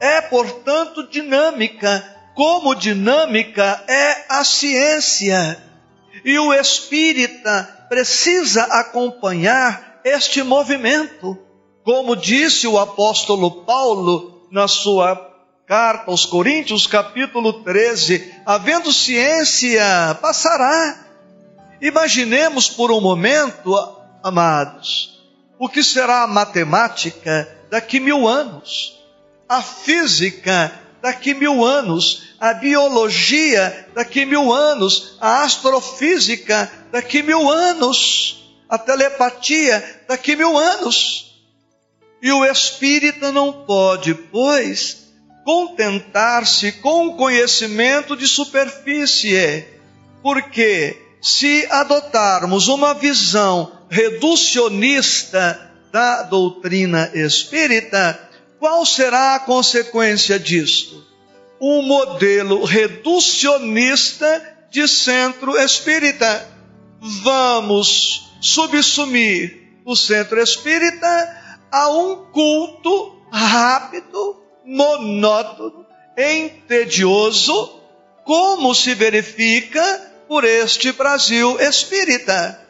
é, 0.00 0.20
portanto, 0.22 1.06
dinâmica, 1.08 2.02
como 2.40 2.74
dinâmica 2.74 3.84
é 3.86 4.24
a 4.30 4.42
ciência. 4.44 5.62
E 6.24 6.38
o 6.38 6.54
espírita 6.54 7.84
precisa 7.86 8.64
acompanhar 8.64 10.00
este 10.02 10.42
movimento. 10.42 11.36
Como 11.84 12.16
disse 12.16 12.66
o 12.66 12.78
apóstolo 12.78 13.66
Paulo 13.66 14.48
na 14.50 14.66
sua 14.66 15.16
carta 15.66 16.10
aos 16.10 16.24
Coríntios, 16.24 16.86
capítulo 16.86 17.62
13: 17.62 18.34
havendo 18.46 18.90
ciência, 18.90 20.16
passará. 20.22 20.98
Imaginemos 21.78 22.70
por 22.70 22.90
um 22.90 23.02
momento, 23.02 23.76
amados, 24.22 25.22
o 25.58 25.68
que 25.68 25.84
será 25.84 26.22
a 26.22 26.26
matemática 26.26 27.66
daqui 27.70 28.00
mil 28.00 28.26
anos, 28.26 28.98
a 29.46 29.60
física 29.60 30.72
daqui 31.02 31.34
mil 31.34 31.64
anos, 31.64 32.34
a 32.38 32.52
biologia 32.54 33.88
daqui 33.94 34.24
mil 34.24 34.52
anos, 34.52 35.16
a 35.20 35.42
astrofísica 35.42 36.70
daqui 36.90 37.22
mil 37.22 37.50
anos, 37.50 38.54
a 38.68 38.78
telepatia 38.78 40.02
daqui 40.08 40.36
mil 40.36 40.56
anos. 40.56 41.34
E 42.22 42.30
o 42.30 42.44
espírita 42.44 43.32
não 43.32 43.64
pode, 43.64 44.14
pois, 44.14 45.08
contentar-se 45.44 46.72
com 46.72 47.08
o 47.08 47.16
conhecimento 47.16 48.16
de 48.16 48.28
superfície, 48.28 49.66
porque 50.22 50.96
se 51.20 51.66
adotarmos 51.70 52.68
uma 52.68 52.94
visão 52.94 53.72
reducionista 53.88 55.70
da 55.92 56.22
doutrina 56.22 57.10
espírita, 57.14 58.29
qual 58.60 58.84
será 58.84 59.36
a 59.36 59.40
consequência 59.40 60.38
disto? 60.38 61.02
Um 61.58 61.82
modelo 61.82 62.62
reducionista 62.64 64.58
de 64.70 64.86
centro 64.86 65.58
espírita. 65.58 66.46
Vamos 67.22 68.30
subsumir 68.40 69.80
o 69.84 69.96
centro 69.96 70.38
espírita 70.40 71.58
a 71.72 71.88
um 71.88 72.26
culto 72.26 73.24
rápido, 73.32 74.42
monótono, 74.64 75.86
entedioso, 76.16 77.80
como 78.24 78.74
se 78.74 78.94
verifica 78.94 80.12
por 80.28 80.44
este 80.44 80.92
Brasil 80.92 81.58
espírita. 81.58 82.60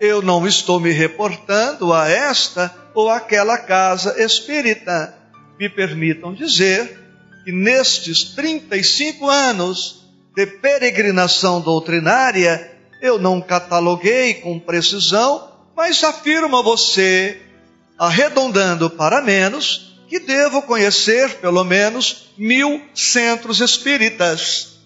Eu 0.00 0.22
não 0.22 0.46
estou 0.46 0.80
me 0.80 0.90
reportando 0.90 1.92
a 1.92 2.08
esta 2.08 2.74
ou 2.94 3.10
aquela 3.10 3.58
casa 3.58 4.20
espírita. 4.22 5.23
Me 5.58 5.68
permitam 5.68 6.34
dizer 6.34 7.00
que 7.44 7.52
nestes 7.52 8.24
35 8.34 9.28
anos 9.28 10.04
de 10.34 10.46
peregrinação 10.46 11.60
doutrinária, 11.60 12.72
eu 13.00 13.18
não 13.18 13.40
cataloguei 13.40 14.34
com 14.34 14.58
precisão, 14.58 15.52
mas 15.76 16.02
afirmo 16.02 16.56
a 16.56 16.62
você 16.62 17.40
arredondando 17.98 18.90
para 18.90 19.20
menos, 19.20 19.94
que 20.08 20.18
devo 20.18 20.62
conhecer 20.62 21.36
pelo 21.36 21.64
menos 21.64 22.32
mil 22.36 22.82
centros 22.94 23.60
espíritas. 23.60 24.78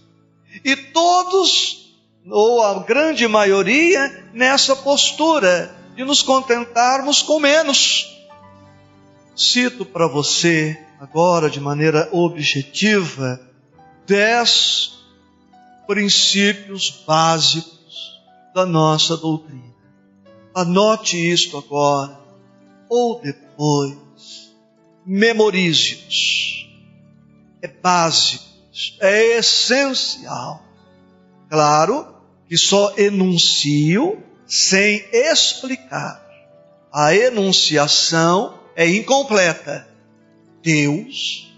E 0.64 0.76
todos, 0.76 1.94
ou 2.31 2.62
a 2.62 2.83
grande 2.85 3.26
maioria, 3.26 4.31
nessa 4.33 4.76
postura 4.76 5.74
de 5.96 6.04
nos 6.04 6.22
contentarmos 6.22 7.22
com 7.22 7.40
menos. 7.40 8.17
Cito 9.38 9.87
para 9.87 10.09
você, 10.09 10.77
agora 10.98 11.48
de 11.48 11.61
maneira 11.61 12.09
objetiva, 12.11 13.40
dez 14.05 14.98
princípios 15.87 17.05
básicos 17.07 18.20
da 18.53 18.66
nossa 18.66 19.16
doutrina. 19.16 19.77
Anote 20.53 21.16
isto 21.16 21.57
agora 21.57 22.18
ou 22.88 23.20
depois. 23.20 23.96
Memorize-os. 25.07 26.68
É 27.62 27.68
básico, 27.68 28.44
é 29.01 29.38
essencial. 29.38 30.64
Claro 31.48 32.12
que 32.48 32.59
só 32.59 32.92
enuncio 32.98 34.20
sem 34.48 35.05
explicar. 35.12 36.27
A 36.92 37.14
enunciação 37.14 38.57
é 38.78 38.88
incompleta. 38.88 39.86
Deus, 40.62 41.52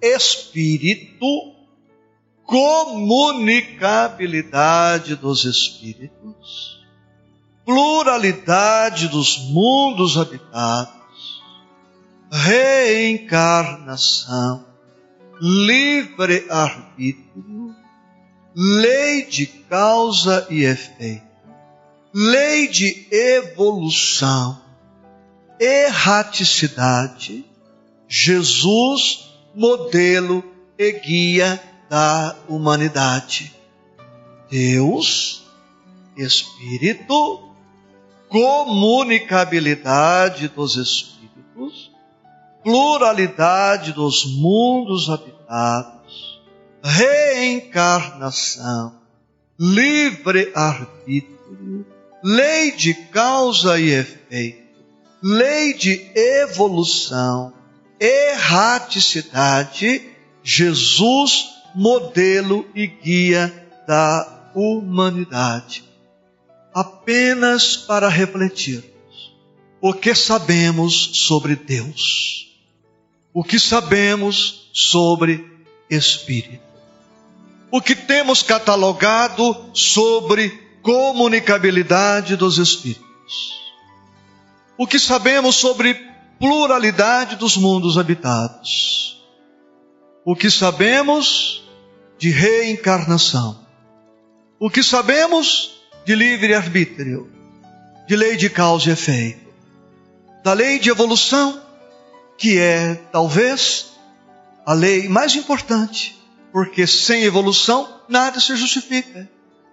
Espírito, 0.00 1.54
comunicabilidade 2.44 5.14
dos 5.16 5.44
Espíritos, 5.44 6.82
pluralidade 7.66 9.08
dos 9.08 9.36
mundos 9.50 10.16
habitados, 10.16 11.42
reencarnação, 12.32 14.64
livre-arbítrio, 15.38 17.76
lei 18.54 19.26
de 19.26 19.44
causa 19.46 20.46
e 20.48 20.64
efeito, 20.64 21.26
lei 22.14 22.66
de 22.68 23.06
evolução, 23.10 24.64
erraticidade, 25.58 27.44
Jesus, 28.08 29.30
modelo 29.54 30.44
e 30.78 30.92
guia 30.92 31.60
da 31.88 32.36
humanidade. 32.48 33.54
Deus, 34.50 35.44
Espírito, 36.16 37.46
comunicabilidade 38.28 40.48
dos 40.48 40.76
espíritos, 40.76 41.92
pluralidade 42.62 43.92
dos 43.92 44.24
mundos 44.24 45.10
habitados, 45.10 46.40
reencarnação, 46.82 48.94
livre-arbítrio, 49.58 51.84
lei 52.22 52.72
de 52.72 52.94
causa 52.94 53.78
e 53.78 53.90
efeito, 53.90 54.65
lei 55.26 55.74
de 55.74 56.08
evolução, 56.14 57.52
erraticidade, 57.98 60.02
Jesus, 60.40 61.46
modelo 61.74 62.64
e 62.76 62.86
guia 62.86 63.52
da 63.88 64.52
humanidade. 64.54 65.82
Apenas 66.72 67.76
para 67.76 68.08
refletirmos 68.08 68.86
o 69.80 69.92
que 69.92 70.14
sabemos 70.14 71.10
sobre 71.26 71.56
Deus, 71.56 72.56
o 73.34 73.42
que 73.42 73.58
sabemos 73.58 74.70
sobre 74.72 75.44
Espírito, 75.90 76.62
o 77.72 77.80
que 77.80 77.96
temos 77.96 78.44
catalogado 78.44 79.70
sobre 79.74 80.50
comunicabilidade 80.82 82.36
dos 82.36 82.58
Espíritos, 82.58 83.65
o 84.78 84.86
que 84.86 84.98
sabemos 84.98 85.56
sobre 85.56 85.94
pluralidade 86.38 87.36
dos 87.36 87.56
mundos 87.56 87.96
habitados, 87.96 89.24
o 90.24 90.36
que 90.36 90.50
sabemos 90.50 91.64
de 92.18 92.30
reencarnação, 92.30 93.58
o 94.58 94.68
que 94.68 94.82
sabemos 94.82 95.80
de 96.04 96.14
livre-arbítrio, 96.14 97.30
de 98.06 98.16
lei 98.16 98.36
de 98.36 98.50
causa 98.50 98.90
e 98.90 98.92
efeito. 98.92 99.46
da 100.44 100.52
lei 100.52 100.78
de 100.78 100.90
evolução, 100.90 101.60
que 102.38 102.56
é 102.58 102.94
talvez 103.10 103.86
a 104.64 104.72
lei 104.72 105.08
mais 105.08 105.34
importante, 105.34 106.16
porque 106.52 106.86
sem 106.86 107.24
evolução 107.24 108.00
nada 108.08 108.38
se 108.38 108.54
justifica. 108.54 109.28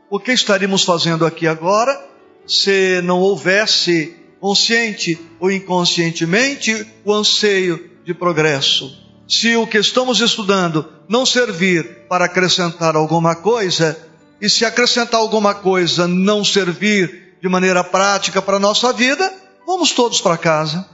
O 0.09 0.19
que 0.19 0.31
estaríamos 0.31 0.83
fazendo 0.83 1.27
aqui 1.27 1.47
agora 1.47 2.03
se 2.47 3.01
não 3.03 3.19
houvesse 3.19 4.15
consciente 4.43 5.17
ou 5.39 5.49
inconscientemente 5.49 6.85
o 7.05 7.13
anseio 7.13 7.91
de 8.03 8.13
progresso? 8.13 8.93
Se 9.25 9.55
o 9.55 9.65
que 9.65 9.77
estamos 9.77 10.19
estudando 10.19 10.85
não 11.07 11.25
servir 11.25 12.07
para 12.09 12.25
acrescentar 12.25 12.93
alguma 12.97 13.37
coisa, 13.37 13.97
e 14.41 14.49
se 14.49 14.65
acrescentar 14.65 15.21
alguma 15.21 15.55
coisa 15.55 16.09
não 16.09 16.43
servir 16.43 17.37
de 17.41 17.47
maneira 17.47 17.85
prática 17.85 18.41
para 18.41 18.57
a 18.57 18.59
nossa 18.59 18.91
vida, 18.91 19.33
vamos 19.65 19.93
todos 19.93 20.19
para 20.19 20.37
casa. 20.37 20.89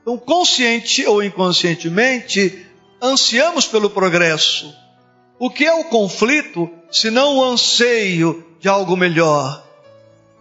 Então, 0.00 0.16
consciente 0.16 1.04
ou 1.04 1.22
inconscientemente, 1.22 2.66
ansiamos 3.02 3.66
pelo 3.66 3.90
progresso. 3.90 4.74
O 5.38 5.50
que 5.50 5.66
é 5.66 5.74
o 5.74 5.84
conflito 5.84 6.70
se 6.90 7.10
não 7.10 7.36
o 7.36 7.44
anseio 7.44 8.56
de 8.58 8.70
algo 8.70 8.96
melhor? 8.96 9.65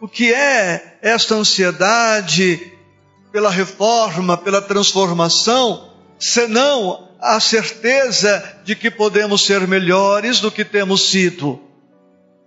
O 0.06 0.08
que 0.08 0.32
é 0.32 1.00
esta 1.02 1.34
ansiedade 1.34 2.72
pela 3.32 3.50
reforma, 3.50 4.38
pela 4.38 4.62
transformação, 4.62 5.96
senão 6.20 7.10
a 7.20 7.39
certeza 7.39 8.62
de 8.63 8.76
que 8.76 8.91
podemos 8.91 9.44
ser 9.44 9.68
melhores 9.68 10.39
do 10.39 10.52
que 10.52 10.63
temos 10.63 11.10
sido? 11.10 11.60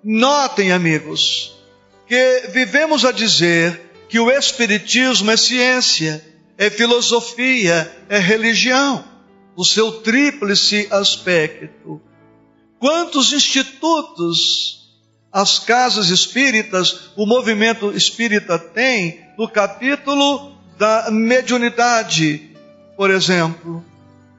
Notem, 0.04 0.70
amigos, 0.70 1.58
que 2.06 2.44
vivemos 2.52 3.04
a 3.04 3.10
dizer 3.10 3.90
que 4.08 4.20
o 4.20 4.30
Espiritismo 4.30 5.28
é 5.32 5.36
ciência, 5.36 6.24
é 6.56 6.70
filosofia, 6.70 7.90
é 8.08 8.20
religião, 8.20 9.04
o 9.56 9.64
seu 9.64 10.00
tríplice 10.00 10.86
aspecto. 10.92 12.00
Quantos 12.78 13.32
institutos 13.32 14.77
as 15.32 15.58
casas 15.58 16.08
espíritas, 16.08 17.10
o 17.16 17.26
movimento 17.26 17.90
espírita 17.96 18.58
tem 18.58 19.20
no 19.36 19.48
capítulo 19.48 20.56
da 20.78 21.10
mediunidade, 21.10 22.56
por 22.96 23.10
exemplo? 23.10 23.84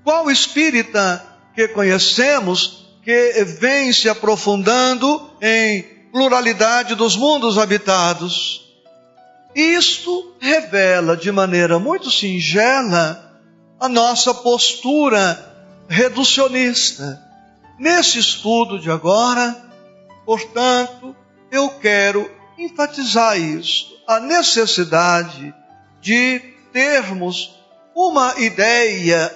Qual 0.03 0.31
espírita 0.31 1.23
que 1.53 1.67
conhecemos 1.67 2.87
que 3.03 3.43
vem 3.59 3.93
se 3.93 4.09
aprofundando 4.09 5.29
em 5.41 5.83
pluralidade 6.11 6.95
dos 6.95 7.15
mundos 7.15 7.57
habitados? 7.57 8.65
Isto 9.55 10.33
revela 10.39 11.15
de 11.15 11.31
maneira 11.31 11.79
muito 11.79 12.09
singela 12.09 13.41
a 13.79 13.87
nossa 13.87 14.33
postura 14.33 15.45
reducionista. 15.87 17.21
Nesse 17.77 18.19
estudo 18.19 18.79
de 18.79 18.91
agora, 18.91 19.68
portanto, 20.29 21.15
eu 21.49 21.69
quero 21.79 22.29
enfatizar 22.55 23.35
isso, 23.35 23.99
a 24.07 24.19
necessidade 24.19 25.51
de 25.99 26.39
termos 26.71 27.59
uma 27.95 28.39
ideia 28.39 29.33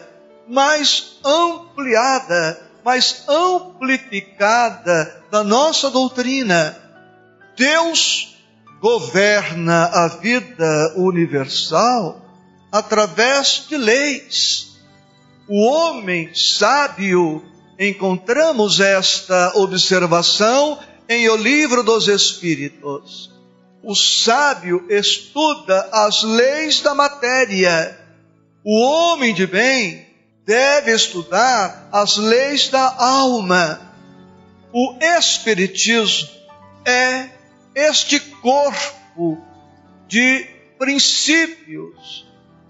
mais 0.47 1.17
ampliada, 1.25 2.62
mais 2.86 3.23
amplificada 3.27 5.23
da 5.32 5.43
nossa 5.43 5.89
doutrina. 5.89 6.77
Deus 7.58 8.38
governa 8.79 9.86
a 9.86 10.08
vida 10.10 10.93
universal 10.95 12.21
através 12.71 13.65
de 13.67 13.77
leis. 13.77 14.77
O 15.49 15.60
homem 15.60 16.36
sábio, 16.36 17.43
encontramos 17.79 18.79
esta 18.79 19.53
observação 19.55 20.79
em 21.07 21.29
O 21.29 21.36
Livro 21.36 21.83
dos 21.83 22.07
Espíritos. 22.07 23.31
O 23.83 23.95
sábio 23.95 24.86
estuda 24.89 25.89
as 25.91 26.23
leis 26.23 26.81
da 26.81 26.95
matéria. 26.95 27.99
O 28.63 28.79
homem 28.79 29.33
de 29.33 29.45
bem 29.45 30.07
deve 30.45 30.93
estudar 30.93 31.89
as 31.91 32.17
leis 32.17 32.69
da 32.69 32.95
alma. 32.97 33.81
O 34.71 34.95
Espiritismo 35.01 36.29
é 36.86 37.29
este 37.75 38.19
corpo 38.19 39.41
de 40.07 40.47
princípios 40.77 42.25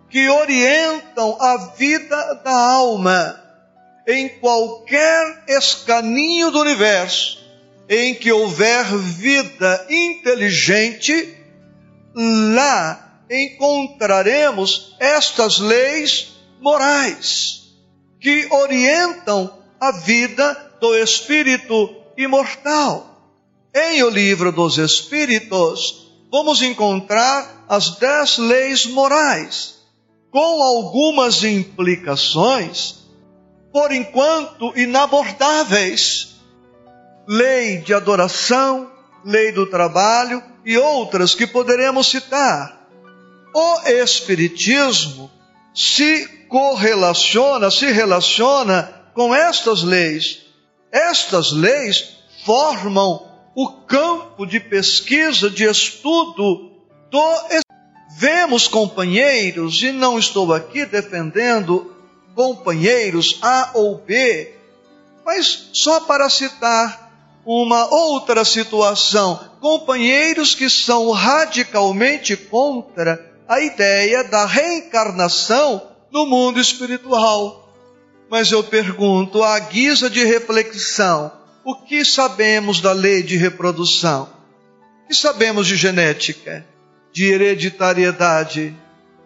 que 0.09 0.29
orientam 0.29 1.37
a 1.39 1.57
vida 1.75 2.41
da 2.43 2.55
alma 2.55 3.42
em 4.07 4.29
qualquer 4.39 5.43
escaninho 5.47 6.51
do 6.51 6.59
universo 6.59 7.43
em 7.87 8.15
que 8.15 8.31
houver 8.31 8.85
vida 8.97 9.85
inteligente, 9.89 11.37
lá 12.15 13.21
encontraremos 13.29 14.95
estas 14.99 15.59
leis 15.59 16.33
morais 16.61 17.63
que 18.19 18.47
orientam 18.51 19.59
a 19.79 19.91
vida 19.91 20.75
do 20.79 20.95
espírito 20.95 21.93
imortal. 22.17 23.09
Em 23.75 24.03
o 24.03 24.09
livro 24.09 24.51
dos 24.51 24.77
Espíritos, 24.77 26.11
vamos 26.31 26.61
encontrar 26.61 27.65
as 27.67 27.97
dez 27.97 28.37
leis 28.37 28.85
morais, 28.85 29.75
com 30.31 30.61
algumas 30.61 31.43
implicações, 31.43 33.02
por 33.73 33.91
enquanto 33.91 34.71
inabordáveis. 34.77 36.35
Lei 37.27 37.77
de 37.77 37.93
adoração, 37.93 38.91
lei 39.25 39.51
do 39.51 39.65
trabalho 39.65 40.43
e 40.63 40.77
outras 40.77 41.33
que 41.33 41.47
poderemos 41.47 42.07
citar. 42.07 42.87
O 43.53 43.81
Espiritismo 43.87 45.31
se 45.73 46.27
correlaciona, 46.47 47.71
se 47.71 47.91
relaciona 47.91 48.93
com 49.15 49.33
estas 49.33 49.81
leis. 49.83 50.43
Estas 50.91 51.51
leis 51.51 52.17
formam 52.45 53.27
o 53.55 53.67
campo 53.69 54.45
de 54.45 54.59
pesquisa, 54.59 55.49
de 55.49 55.63
estudo 55.63 56.71
do. 57.09 57.63
Vemos 58.15 58.67
companheiros, 58.67 59.81
e 59.81 59.91
não 59.91 60.19
estou 60.19 60.53
aqui 60.53 60.85
defendendo 60.85 61.92
companheiros 62.35 63.39
A 63.41 63.71
ou 63.73 63.97
B, 63.97 64.53
mas 65.25 65.69
só 65.73 66.01
para 66.01 66.29
citar 66.29 67.03
uma 67.45 67.93
outra 67.93 68.45
situação, 68.45 69.39
companheiros 69.59 70.55
que 70.55 70.69
são 70.69 71.11
radicalmente 71.11 72.35
contra 72.35 73.33
a 73.47 73.59
ideia 73.59 74.23
da 74.23 74.45
reencarnação 74.45 75.89
no 76.11 76.25
mundo 76.25 76.59
espiritual. 76.59 77.73
Mas 78.29 78.51
eu 78.51 78.63
pergunto, 78.63 79.43
à 79.43 79.59
guisa 79.59 80.09
de 80.09 80.23
reflexão, 80.23 81.31
o 81.63 81.75
que 81.75 82.03
sabemos 82.03 82.81
da 82.81 82.91
lei 82.91 83.21
de 83.21 83.37
reprodução? 83.37 84.29
O 85.03 85.07
que 85.07 85.13
sabemos 85.13 85.67
de 85.67 85.75
genética, 85.75 86.65
de 87.11 87.25
hereditariedade? 87.25 88.75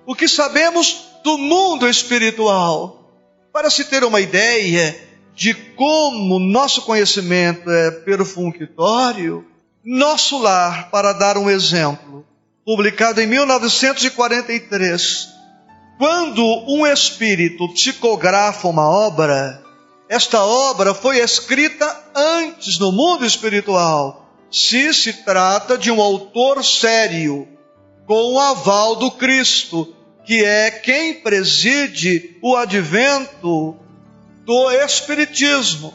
O 0.06 0.16
que 0.16 0.28
sabemos 0.28 1.06
do 1.24 1.38
mundo 1.38 1.88
espiritual? 1.88 2.97
Para 3.58 3.72
se 3.72 3.86
ter 3.86 4.04
uma 4.04 4.22
ideia 4.22 4.96
de 5.34 5.56
como 5.56 6.38
nosso 6.38 6.84
conhecimento 6.84 7.72
é 7.72 7.90
perfunctório, 7.90 9.44
Nosso 9.84 10.38
Lar, 10.38 10.92
para 10.92 11.12
dar 11.12 11.40
um 11.40 11.50
exemplo, 11.50 12.24
publicado 12.64 13.20
em 13.20 13.26
1943, 13.26 15.30
quando 15.98 16.44
um 16.68 16.86
espírito 16.86 17.68
psicografa 17.74 18.68
uma 18.68 18.88
obra, 18.88 19.64
esta 20.08 20.46
obra 20.46 20.94
foi 20.94 21.18
escrita 21.18 22.12
antes 22.16 22.78
no 22.78 22.92
mundo 22.92 23.26
espiritual. 23.26 24.30
Se 24.52 24.94
se 24.94 25.14
trata 25.24 25.80
de 25.80 25.90
um 25.90 26.00
autor 26.00 26.64
sério, 26.64 27.48
com 28.06 28.34
o 28.34 28.40
aval 28.40 28.98
do 28.98 29.10
Cristo, 29.10 29.97
que 30.28 30.44
é 30.44 30.70
quem 30.70 31.14
preside 31.14 32.38
o 32.42 32.58
advento 32.58 33.78
do 34.44 34.72
Espiritismo. 34.72 35.94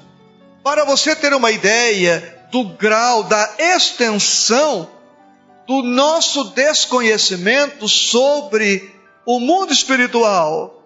Para 0.65 0.87
você 0.87 1.15
ter 1.15 1.35
uma 1.35 1.51
ideia 1.51 2.47
do 2.51 2.65
grau, 2.65 3.25
da 3.25 3.57
extensão 3.59 4.89
do 5.67 5.83
nosso 5.83 6.45
desconhecimento 6.45 7.87
sobre 7.87 8.91
o 9.27 9.39
mundo 9.39 9.71
espiritual, 9.71 10.83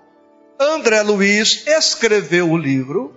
André 0.59 1.03
Luiz 1.03 1.69
escreveu 1.69 2.51
o 2.51 2.59
livro 2.59 3.17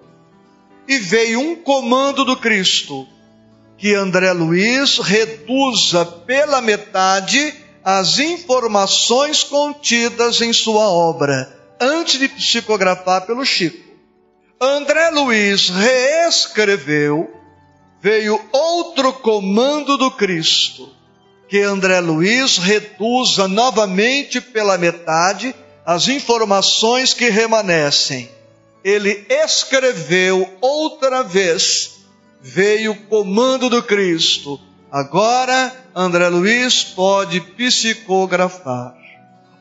e 0.87 0.99
veio 0.99 1.39
um 1.39 1.55
comando 1.55 2.23
do 2.23 2.37
Cristo 2.37 3.07
que 3.79 3.95
André 3.95 4.31
Luiz 4.33 4.99
reduza 4.99 6.05
pela 6.05 6.61
metade 6.61 7.58
as 7.83 8.19
informações 8.19 9.43
contidas 9.43 10.41
em 10.41 10.51
sua 10.53 10.89
obra, 10.89 11.57
antes 11.79 12.19
de 12.19 12.27
psicografar 12.27 13.25
pelo 13.25 13.45
Chico. 13.45 13.89
André 14.61 15.09
Luiz 15.09 15.69
reescreveu, 15.69 17.33
veio 18.01 18.39
outro 18.51 19.13
comando 19.13 19.97
do 19.97 20.11
Cristo, 20.11 20.93
que 21.47 21.61
André 21.61 21.99
Luiz 22.01 22.57
reduza 22.57 23.47
novamente 23.47 24.41
pela 24.41 24.77
metade 24.77 25.55
as 25.85 26.07
informações 26.07 27.13
que 27.13 27.29
remanescem. 27.29 28.29
Ele 28.83 29.25
escreveu 29.29 30.47
outra 30.61 31.23
vez, 31.23 32.01
veio 32.41 32.91
o 32.91 33.01
comando 33.07 33.69
do 33.69 33.81
Cristo. 33.81 34.59
Agora 34.91 35.71
André 35.95 36.27
Luiz 36.29 36.83
pode 36.83 37.39
psicografar. 37.41 38.95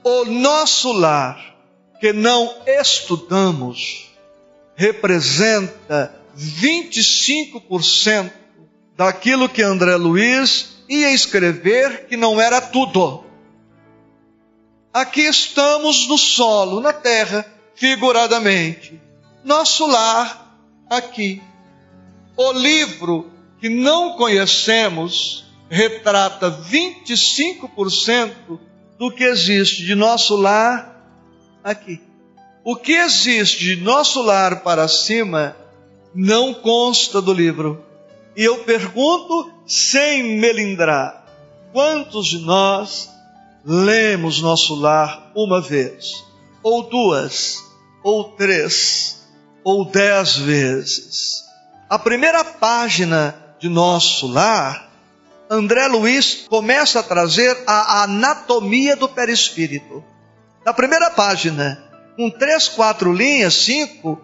O 0.02 0.24
nosso 0.24 0.90
lar, 0.92 1.54
que 2.00 2.14
não 2.14 2.54
estudamos, 2.66 4.10
representa 4.74 6.14
25% 6.34 8.32
daquilo 8.96 9.48
que 9.50 9.62
André 9.62 9.96
Luiz 9.96 10.78
ia 10.88 11.12
escrever, 11.12 12.06
que 12.06 12.16
não 12.16 12.40
era 12.40 12.60
tudo. 12.60 13.24
Aqui 14.94 15.20
estamos 15.22 16.08
no 16.08 16.16
solo, 16.16 16.80
na 16.80 16.92
terra, 16.94 17.44
figuradamente. 17.74 18.98
Nosso 19.44 19.86
lar 19.86 20.58
aqui. 20.88 21.42
O 22.34 22.52
livro 22.52 23.37
que 23.60 23.68
não 23.68 24.16
conhecemos 24.16 25.44
retrata 25.68 26.50
25% 26.50 28.58
do 28.98 29.10
que 29.10 29.24
existe 29.24 29.84
de 29.84 29.94
nosso 29.94 30.36
lar 30.36 30.96
aqui. 31.62 32.00
O 32.64 32.76
que 32.76 32.92
existe 32.92 33.64
de 33.64 33.76
nosso 33.76 34.22
lar 34.22 34.62
para 34.62 34.88
cima 34.88 35.56
não 36.14 36.54
consta 36.54 37.20
do 37.20 37.32
livro. 37.32 37.84
E 38.36 38.44
eu 38.44 38.58
pergunto, 38.58 39.50
sem 39.66 40.38
melindrar, 40.38 41.26
quantos 41.72 42.28
de 42.28 42.38
nós 42.38 43.10
lemos 43.64 44.40
nosso 44.40 44.74
lar 44.74 45.30
uma 45.34 45.60
vez, 45.60 46.24
ou 46.62 46.84
duas, 46.84 47.58
ou 48.02 48.32
três, 48.32 49.26
ou 49.64 49.84
dez 49.84 50.36
vezes. 50.36 51.44
A 51.88 51.98
primeira 51.98 52.44
página 52.44 53.47
de 53.60 53.68
nosso 53.68 54.26
lar, 54.26 54.90
André 55.50 55.86
Luiz 55.86 56.46
começa 56.48 57.00
a 57.00 57.02
trazer 57.02 57.56
a 57.66 58.02
anatomia 58.04 58.96
do 58.96 59.08
perispírito. 59.08 60.04
Na 60.64 60.72
primeira 60.72 61.10
página, 61.10 61.82
com 62.16 62.30
três, 62.30 62.68
quatro 62.68 63.12
linhas, 63.12 63.54
cinco, 63.54 64.20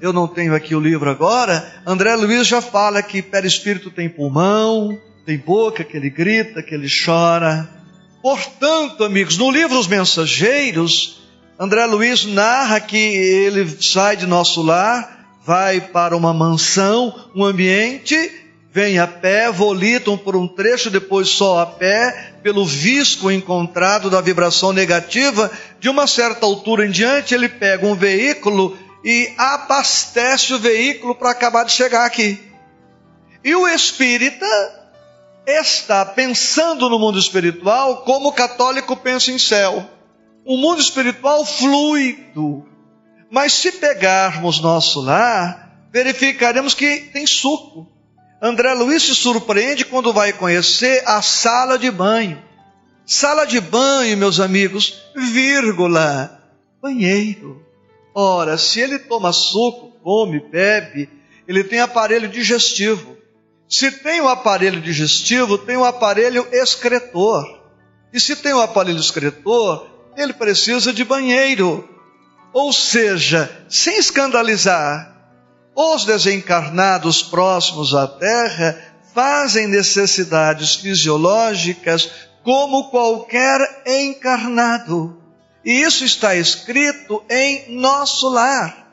eu 0.00 0.12
não 0.12 0.26
tenho 0.26 0.54
aqui 0.54 0.74
o 0.74 0.80
livro 0.80 1.10
agora, 1.10 1.82
André 1.86 2.14
Luiz 2.16 2.46
já 2.46 2.60
fala 2.60 3.02
que 3.02 3.22
perispírito 3.22 3.90
tem 3.90 4.08
pulmão, 4.08 4.98
tem 5.26 5.38
boca, 5.38 5.84
que 5.84 5.96
ele 5.96 6.10
grita, 6.10 6.62
que 6.62 6.74
ele 6.74 6.88
chora, 6.88 7.68
Portanto, 8.24 9.04
amigos, 9.04 9.36
no 9.36 9.50
livro 9.50 9.78
Os 9.78 9.86
Mensageiros, 9.86 11.20
André 11.60 11.84
Luiz 11.84 12.24
narra 12.24 12.80
que 12.80 12.96
ele 12.96 13.68
sai 13.82 14.16
de 14.16 14.26
nosso 14.26 14.62
lar, 14.62 15.36
vai 15.44 15.78
para 15.78 16.16
uma 16.16 16.32
mansão, 16.32 17.14
um 17.36 17.44
ambiente, 17.44 18.16
vem 18.74 18.98
a 18.98 19.06
pé, 19.06 19.52
volitam 19.52 20.18
por 20.18 20.34
um 20.34 20.48
trecho, 20.48 20.90
depois 20.90 21.28
só 21.28 21.60
a 21.60 21.66
pé, 21.66 22.34
pelo 22.42 22.66
visco 22.66 23.30
encontrado 23.30 24.10
da 24.10 24.20
vibração 24.20 24.72
negativa, 24.72 25.48
de 25.78 25.88
uma 25.88 26.08
certa 26.08 26.44
altura 26.44 26.84
em 26.84 26.90
diante, 26.90 27.34
ele 27.34 27.48
pega 27.48 27.86
um 27.86 27.94
veículo 27.94 28.76
e 29.04 29.32
abastece 29.38 30.52
o 30.54 30.58
veículo 30.58 31.14
para 31.14 31.30
acabar 31.30 31.62
de 31.62 31.70
chegar 31.70 32.04
aqui. 32.04 32.42
E 33.44 33.54
o 33.54 33.68
espírita 33.68 34.44
está 35.46 36.04
pensando 36.04 36.90
no 36.90 36.98
mundo 36.98 37.16
espiritual 37.16 37.98
como 37.98 38.30
o 38.30 38.32
católico 38.32 38.96
pensa 38.96 39.30
em 39.30 39.38
céu. 39.38 39.88
Um 40.44 40.56
mundo 40.56 40.80
espiritual 40.80 41.46
fluido. 41.46 42.66
Mas 43.30 43.52
se 43.52 43.70
pegarmos 43.70 44.60
nosso 44.60 45.00
lar, 45.00 45.86
verificaremos 45.92 46.74
que 46.74 47.02
tem 47.12 47.24
suco. 47.24 47.93
André 48.44 48.74
Luiz 48.74 49.02
se 49.02 49.14
surpreende 49.14 49.86
quando 49.86 50.12
vai 50.12 50.30
conhecer 50.30 51.02
a 51.06 51.22
sala 51.22 51.78
de 51.78 51.90
banho. 51.90 52.42
Sala 53.06 53.46
de 53.46 53.58
banho, 53.58 54.18
meus 54.18 54.38
amigos, 54.38 55.02
vírgula, 55.16 56.42
banheiro. 56.82 57.64
Ora, 58.14 58.58
se 58.58 58.80
ele 58.80 58.98
toma 58.98 59.32
suco, 59.32 59.92
come, 60.02 60.40
bebe, 60.40 61.08
ele 61.48 61.64
tem 61.64 61.80
aparelho 61.80 62.28
digestivo. 62.28 63.16
Se 63.66 63.90
tem 63.90 64.20
o 64.20 64.24
um 64.24 64.28
aparelho 64.28 64.78
digestivo, 64.78 65.56
tem 65.56 65.78
o 65.78 65.80
um 65.80 65.84
aparelho 65.84 66.46
excretor. 66.52 67.46
E 68.12 68.20
se 68.20 68.36
tem 68.36 68.52
o 68.52 68.58
um 68.58 68.60
aparelho 68.60 69.00
excretor, 69.00 69.88
ele 70.18 70.34
precisa 70.34 70.92
de 70.92 71.02
banheiro. 71.02 71.88
Ou 72.52 72.74
seja, 72.74 73.50
sem 73.70 73.96
escandalizar, 73.96 75.13
os 75.74 76.04
desencarnados 76.04 77.22
próximos 77.22 77.94
à 77.94 78.06
Terra 78.06 78.80
fazem 79.14 79.66
necessidades 79.66 80.76
fisiológicas 80.76 82.10
como 82.42 82.90
qualquer 82.90 83.82
encarnado. 83.86 85.20
E 85.64 85.72
isso 85.82 86.04
está 86.04 86.34
escrito 86.34 87.22
em 87.30 87.76
nosso 87.76 88.28
lar. 88.28 88.84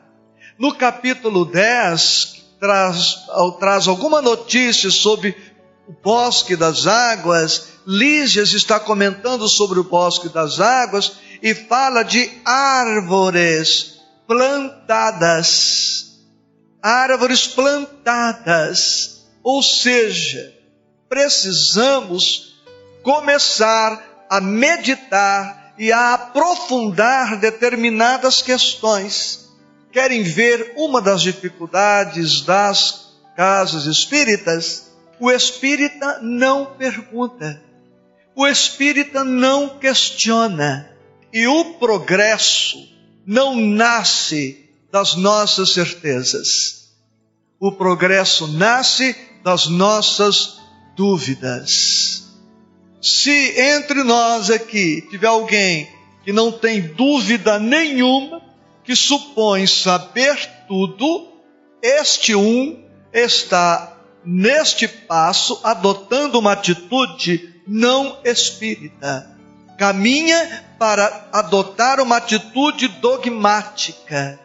No 0.58 0.74
capítulo 0.74 1.44
10, 1.44 2.42
traz, 2.58 3.16
traz 3.58 3.88
alguma 3.88 4.22
notícia 4.22 4.90
sobre 4.90 5.36
o 5.86 5.92
bosque 5.92 6.56
das 6.56 6.86
águas, 6.86 7.72
Lísias 7.86 8.52
está 8.52 8.78
comentando 8.78 9.48
sobre 9.48 9.80
o 9.80 9.84
bosque 9.84 10.28
das 10.28 10.60
águas 10.60 11.14
e 11.42 11.52
fala 11.54 12.04
de 12.04 12.30
árvores 12.44 14.00
plantadas. 14.26 16.11
Árvores 16.82 17.46
plantadas. 17.46 19.26
Ou 19.42 19.62
seja, 19.62 20.52
precisamos 21.08 22.60
começar 23.02 24.26
a 24.28 24.40
meditar 24.40 25.74
e 25.78 25.92
a 25.92 26.14
aprofundar 26.14 27.38
determinadas 27.38 28.42
questões. 28.42 29.48
Querem 29.92 30.22
ver 30.22 30.72
uma 30.76 31.00
das 31.00 31.22
dificuldades 31.22 32.40
das 32.42 33.12
casas 33.36 33.84
espíritas, 33.84 34.90
o 35.20 35.30
espírita 35.30 36.18
não 36.22 36.66
pergunta, 36.66 37.62
o 38.34 38.46
espírita 38.46 39.22
não 39.22 39.78
questiona, 39.78 40.90
e 41.32 41.46
o 41.46 41.74
progresso 41.74 42.78
não 43.26 43.54
nasce 43.54 44.61
das 44.92 45.14
nossas 45.14 45.70
certezas. 45.70 46.92
O 47.58 47.72
progresso 47.72 48.46
nasce 48.46 49.16
das 49.42 49.66
nossas 49.66 50.58
dúvidas. 50.94 52.24
Se 53.00 53.58
entre 53.58 54.04
nós 54.04 54.50
aqui 54.50 55.02
tiver 55.10 55.26
alguém 55.26 55.88
que 56.24 56.32
não 56.32 56.52
tem 56.52 56.80
dúvida 56.80 57.58
nenhuma, 57.58 58.42
que 58.84 58.94
supõe 58.94 59.66
saber 59.66 60.36
tudo, 60.68 61.32
este 61.82 62.34
um 62.34 62.84
está 63.12 63.96
neste 64.24 64.86
passo 64.86 65.58
adotando 65.64 66.38
uma 66.38 66.52
atitude 66.52 67.62
não 67.66 68.18
espírita. 68.24 69.30
Caminha 69.78 70.64
para 70.78 71.28
adotar 71.32 72.00
uma 72.00 72.18
atitude 72.18 72.88
dogmática, 72.88 74.38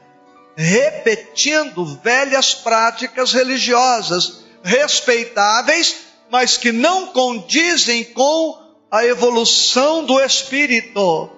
repetindo 0.57 1.85
velhas 2.03 2.53
práticas 2.55 3.31
religiosas, 3.31 4.43
respeitáveis, 4.63 5.97
mas 6.29 6.57
que 6.57 6.71
não 6.71 7.07
condizem 7.07 8.03
com 8.03 8.59
a 8.91 9.05
evolução 9.05 10.03
do 10.03 10.19
espírito 10.19 11.37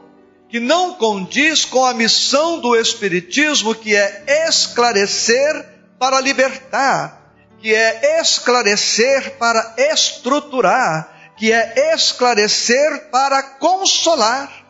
que 0.50 0.60
não 0.60 0.96
condiz 0.96 1.64
com 1.64 1.86
a 1.86 1.94
missão 1.94 2.60
do 2.60 2.76
Espiritismo, 2.76 3.76
que 3.76 3.96
é 3.96 4.48
esclarecer 4.48 5.64
para 6.00 6.20
libertar, 6.20 7.36
que 7.60 7.74
é 7.74 8.20
esclarecer 8.20 9.38
para 9.38 9.76
estruturar, 9.78 11.34
que 11.38 11.54
é 11.54 11.94
esclarecer 11.94 13.12
para 13.12 13.44
consolar. 13.44 14.66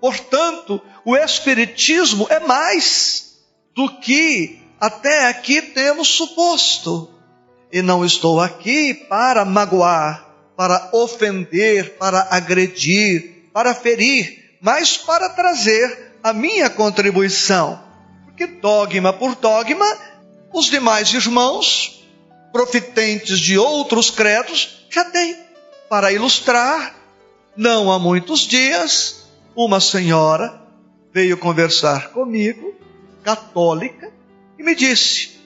Portanto, 0.00 0.80
o 1.04 1.14
Espiritismo 1.14 2.26
é 2.30 2.40
mais 2.40 3.29
do 3.74 3.88
que 4.00 4.60
até 4.80 5.28
aqui 5.28 5.60
temos 5.60 6.08
suposto. 6.08 7.10
E 7.72 7.82
não 7.82 8.04
estou 8.04 8.40
aqui 8.40 8.94
para 8.94 9.44
magoar, 9.44 10.26
para 10.56 10.90
ofender, 10.92 11.96
para 11.96 12.26
agredir, 12.30 13.48
para 13.52 13.74
ferir, 13.74 14.56
mas 14.60 14.96
para 14.96 15.28
trazer 15.28 16.16
a 16.22 16.32
minha 16.32 16.68
contribuição. 16.68 17.80
Porque 18.24 18.46
dogma 18.46 19.12
por 19.12 19.36
dogma, 19.36 19.86
os 20.52 20.66
demais 20.66 21.12
irmãos, 21.12 22.04
profitentes 22.52 23.38
de 23.38 23.56
outros 23.56 24.10
credos, 24.10 24.86
já 24.90 25.04
têm. 25.04 25.36
Para 25.88 26.12
ilustrar, 26.12 26.94
não 27.56 27.90
há 27.90 27.98
muitos 27.98 28.40
dias, 28.40 29.28
uma 29.54 29.80
senhora 29.80 30.60
veio 31.12 31.36
conversar 31.36 32.10
comigo, 32.10 32.74
católica, 33.22 34.12
e 34.58 34.62
me 34.62 34.74
disse: 34.74 35.40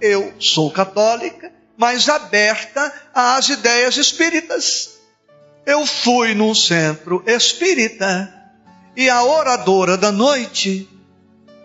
Eu 0.00 0.32
sou 0.38 0.70
católica, 0.70 1.52
mas 1.76 2.08
aberta 2.08 2.92
às 3.14 3.48
ideias 3.48 3.96
espíritas. 3.96 4.98
Eu 5.64 5.86
fui 5.86 6.34
num 6.34 6.54
centro 6.54 7.22
espírita 7.26 8.32
e 8.96 9.08
a 9.08 9.22
oradora 9.22 9.96
da 9.96 10.10
noite 10.10 10.88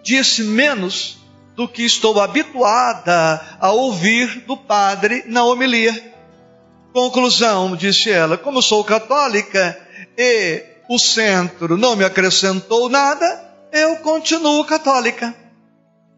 disse 0.03 0.43
menos 0.43 1.17
do 1.55 1.67
que 1.67 1.83
estou 1.83 2.21
habituada 2.21 3.57
a 3.59 3.71
ouvir 3.71 4.41
do 4.45 4.55
padre 4.55 5.23
na 5.25 5.43
homilia. 5.43 6.13
Conclusão, 6.93 7.75
disse 7.75 8.09
ela, 8.09 8.37
como 8.37 8.61
sou 8.61 8.83
católica 8.83 9.77
e 10.17 10.63
o 10.87 10.97
centro 10.97 11.75
não 11.75 11.95
me 11.95 12.05
acrescentou 12.05 12.87
nada, 12.89 13.46
eu 13.81 13.97
continuo 13.97 14.65
católica. 14.65 15.35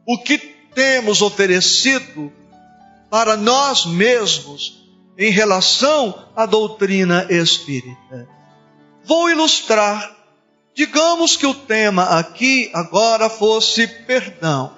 O 0.06 0.18
que 0.18 0.38
temos 0.74 1.22
oferecido 1.22 2.32
para 3.10 3.36
nós 3.36 3.86
mesmos 3.86 4.80
em 5.18 5.32
relação 5.32 6.28
à 6.36 6.46
doutrina 6.46 7.28
espírita. 7.30 8.28
Vou 9.04 9.30
ilustrar. 9.30 10.16
Digamos 10.74 11.36
que 11.36 11.46
o 11.46 11.54
tema 11.54 12.04
aqui 12.20 12.70
agora 12.74 13.30
fosse 13.30 13.88
perdão. 13.88 14.74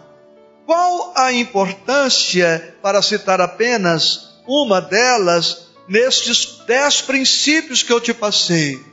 Qual 0.65 1.13
a 1.15 1.32
importância, 1.32 2.75
para 2.82 3.01
citar 3.01 3.41
apenas 3.41 4.41
uma 4.47 4.82
delas, 4.82 5.67
nestes 5.88 6.63
dez 6.65 7.01
princípios 7.01 7.84
que 7.84 7.91
eu 7.91 7.99
te 7.99 8.13
passei? 8.13 8.84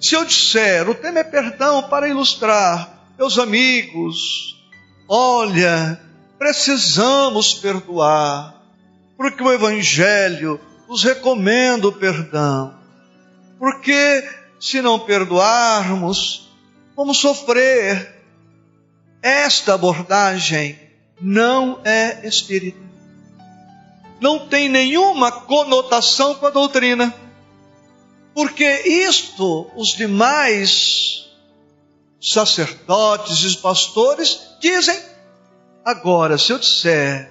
Se 0.00 0.14
eu 0.14 0.24
disser 0.24 0.88
o 0.88 0.94
tema 0.94 1.18
é 1.18 1.24
perdão 1.24 1.82
para 1.82 2.08
ilustrar, 2.08 2.91
meus 3.18 3.38
amigos, 3.38 4.56
olha, 5.08 6.00
precisamos 6.38 7.54
perdoar, 7.54 8.62
porque 9.16 9.42
o 9.42 9.52
Evangelho 9.52 10.60
nos 10.88 11.04
recomenda 11.04 11.88
o 11.88 11.92
perdão. 11.92 12.74
Porque 13.58 14.28
se 14.58 14.82
não 14.82 14.98
perdoarmos, 14.98 16.50
vamos 16.96 17.18
sofrer. 17.18 18.20
Esta 19.22 19.74
abordagem 19.74 20.78
não 21.20 21.80
é 21.84 22.26
espírita. 22.26 22.80
Não 24.20 24.48
tem 24.48 24.68
nenhuma 24.68 25.30
conotação 25.30 26.34
com 26.34 26.46
a 26.46 26.50
doutrina. 26.50 27.14
Porque 28.34 28.64
isto 28.84 29.70
os 29.76 29.94
demais 29.96 31.31
sacerdotes 32.22 33.38
e 33.38 33.56
pastores 33.58 34.38
dizem 34.60 35.12
Agora, 35.84 36.38
se 36.38 36.52
eu 36.52 36.58
disser, 36.60 37.28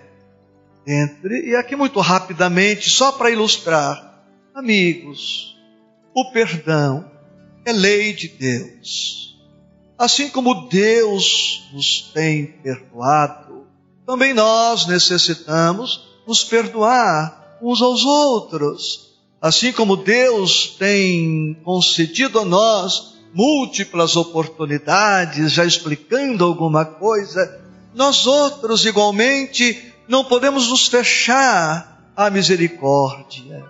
entre, 0.86 1.52
e 1.52 1.56
aqui 1.56 1.74
muito 1.74 2.02
rapidamente, 2.02 2.90
só 2.90 3.14
para 3.14 3.32
ilustrar, 3.32 4.26
amigos, 4.54 5.56
o 6.14 6.32
perdão 6.32 7.10
é 7.66 7.72
lei 7.72 8.12
de 8.12 8.28
Deus. 8.28 9.38
Assim 9.98 10.30
como 10.30 10.68
Deus 10.68 11.70
nos 11.72 12.12
tem 12.14 12.46
perdoado, 12.46 13.68
também 14.06 14.34
nós 14.34 14.86
necessitamos 14.86 16.10
nos 16.28 16.44
perdoar 16.44 17.58
uns 17.62 17.82
aos 17.82 18.04
outros. 18.04 19.12
Assim 19.42 19.72
como 19.72 19.96
Deus 19.96 20.76
tem 20.78 21.54
concedido 21.64 22.40
a 22.40 22.46
nós 22.46 23.11
múltiplas 23.34 24.16
oportunidades, 24.16 25.52
já 25.52 25.66
explicando 25.66 26.46
alguma 26.46 26.86
coisa, 26.86 27.60
nós 27.94 28.26
outros, 28.26 28.86
igualmente, 28.86 29.94
não 30.08 30.24
podemos 30.24 30.70
nos 30.70 30.88
fechar 30.88 32.12
à 32.16 32.30
misericórdia. 32.30 33.66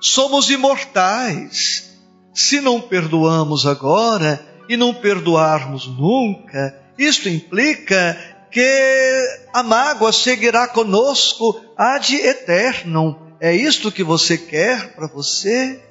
Somos 0.00 0.50
imortais. 0.50 1.90
Se 2.32 2.60
não 2.60 2.80
perdoamos 2.80 3.66
agora 3.66 4.44
e 4.68 4.76
não 4.76 4.94
perdoarmos 4.94 5.86
nunca, 5.86 6.78
isto 6.96 7.28
implica 7.28 8.16
que 8.50 9.46
a 9.52 9.62
mágoa 9.62 10.12
seguirá 10.12 10.68
conosco 10.68 11.60
ad 11.76 12.14
eternum. 12.14 13.16
É 13.40 13.54
isto 13.54 13.90
que 13.90 14.04
você 14.04 14.38
quer 14.38 14.94
para 14.94 15.06
você? 15.06 15.82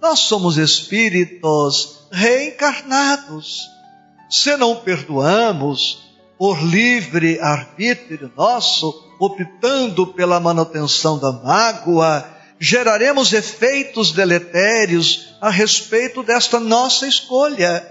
Nós 0.00 0.20
somos 0.20 0.56
espíritos 0.56 1.97
reencarnados. 2.10 3.68
Se 4.30 4.56
não 4.56 4.76
perdoamos, 4.76 6.08
por 6.38 6.62
livre 6.62 7.40
arbítrio 7.40 8.30
nosso, 8.36 8.94
optando 9.18 10.06
pela 10.06 10.38
manutenção 10.38 11.18
da 11.18 11.32
mágoa, 11.32 12.24
geraremos 12.60 13.32
efeitos 13.32 14.12
deletérios 14.12 15.34
a 15.40 15.50
respeito 15.50 16.22
desta 16.22 16.60
nossa 16.60 17.06
escolha. 17.06 17.84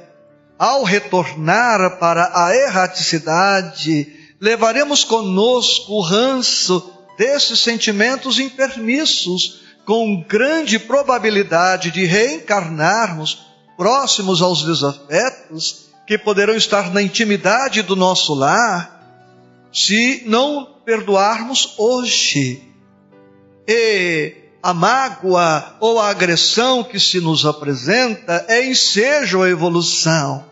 Ao 0.58 0.84
retornar 0.84 2.00
para 2.00 2.32
a 2.34 2.56
erraticidade, 2.56 4.08
levaremos 4.40 5.04
conosco 5.04 5.94
o 5.94 6.02
ranço 6.02 6.94
desses 7.18 7.60
sentimentos 7.60 8.40
impermissos, 8.40 9.62
com 9.86 10.22
grande 10.28 10.80
probabilidade 10.80 11.92
de 11.92 12.06
reencarnarmos 12.06 13.47
próximos 13.78 14.42
aos 14.42 14.64
desafetos 14.64 15.88
que 16.08 16.18
poderão 16.18 16.56
estar 16.56 16.92
na 16.92 17.02
intimidade 17.02 17.84
do 17.84 17.96
nosso 17.96 18.34
lar 18.34 18.98
se 19.72 20.24
não 20.26 20.66
perdoarmos 20.84 21.76
hoje. 21.78 22.64
E 23.68 24.34
a 24.64 24.74
mágoa 24.74 25.76
ou 25.80 26.00
a 26.00 26.10
agressão 26.10 26.84
que 26.84 27.00
se 27.00 27.20
nos 27.20 27.46
apresenta 27.46 28.46
é 28.48 28.66
ensejo 28.66 29.42
à 29.44 29.50
evolução. 29.50 30.46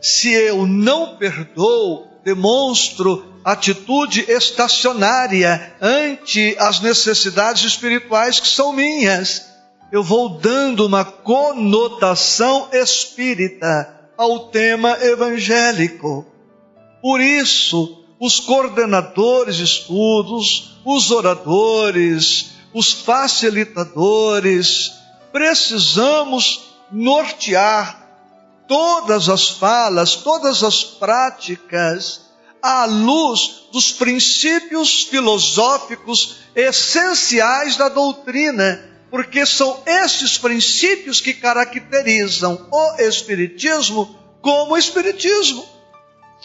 Se 0.00 0.32
eu 0.32 0.66
não 0.66 1.16
perdoo, 1.16 2.06
demonstro 2.24 3.24
atitude 3.44 4.24
estacionária 4.28 5.74
ante 5.80 6.56
as 6.58 6.80
necessidades 6.80 7.62
espirituais 7.64 8.40
que 8.40 8.48
são 8.48 8.72
minhas. 8.72 9.46
Eu 9.92 10.02
vou 10.02 10.40
dando 10.40 10.84
uma 10.84 11.04
conotação 11.04 12.68
espírita 12.72 14.10
ao 14.18 14.48
tema 14.48 14.98
evangélico. 15.00 16.26
Por 17.00 17.20
isso, 17.20 18.04
os 18.18 18.40
coordenadores 18.40 19.56
de 19.56 19.64
estudos, 19.64 20.80
os 20.84 21.12
oradores, 21.12 22.50
os 22.74 22.92
facilitadores, 22.92 24.92
precisamos 25.30 26.64
nortear 26.90 28.04
todas 28.66 29.28
as 29.28 29.48
falas, 29.48 30.16
todas 30.16 30.64
as 30.64 30.82
práticas 30.82 32.22
à 32.60 32.86
luz 32.86 33.68
dos 33.72 33.92
princípios 33.92 35.04
filosóficos 35.04 36.38
essenciais 36.56 37.76
da 37.76 37.88
doutrina 37.88 38.95
porque 39.10 39.46
são 39.46 39.82
esses 39.86 40.38
princípios 40.38 41.20
que 41.20 41.34
caracterizam 41.34 42.68
o 42.70 43.00
Espiritismo 43.00 44.18
como 44.40 44.76
Espiritismo. 44.76 45.64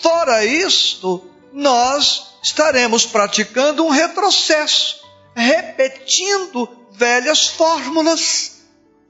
Fora 0.02 0.46
isto, 0.46 1.30
nós 1.54 2.38
estaremos 2.44 3.06
praticando 3.06 3.86
um 3.86 3.90
retrocesso, 3.90 5.02
repetindo 5.36 6.70
velhas 6.92 7.48
fórmulas, 7.48 8.62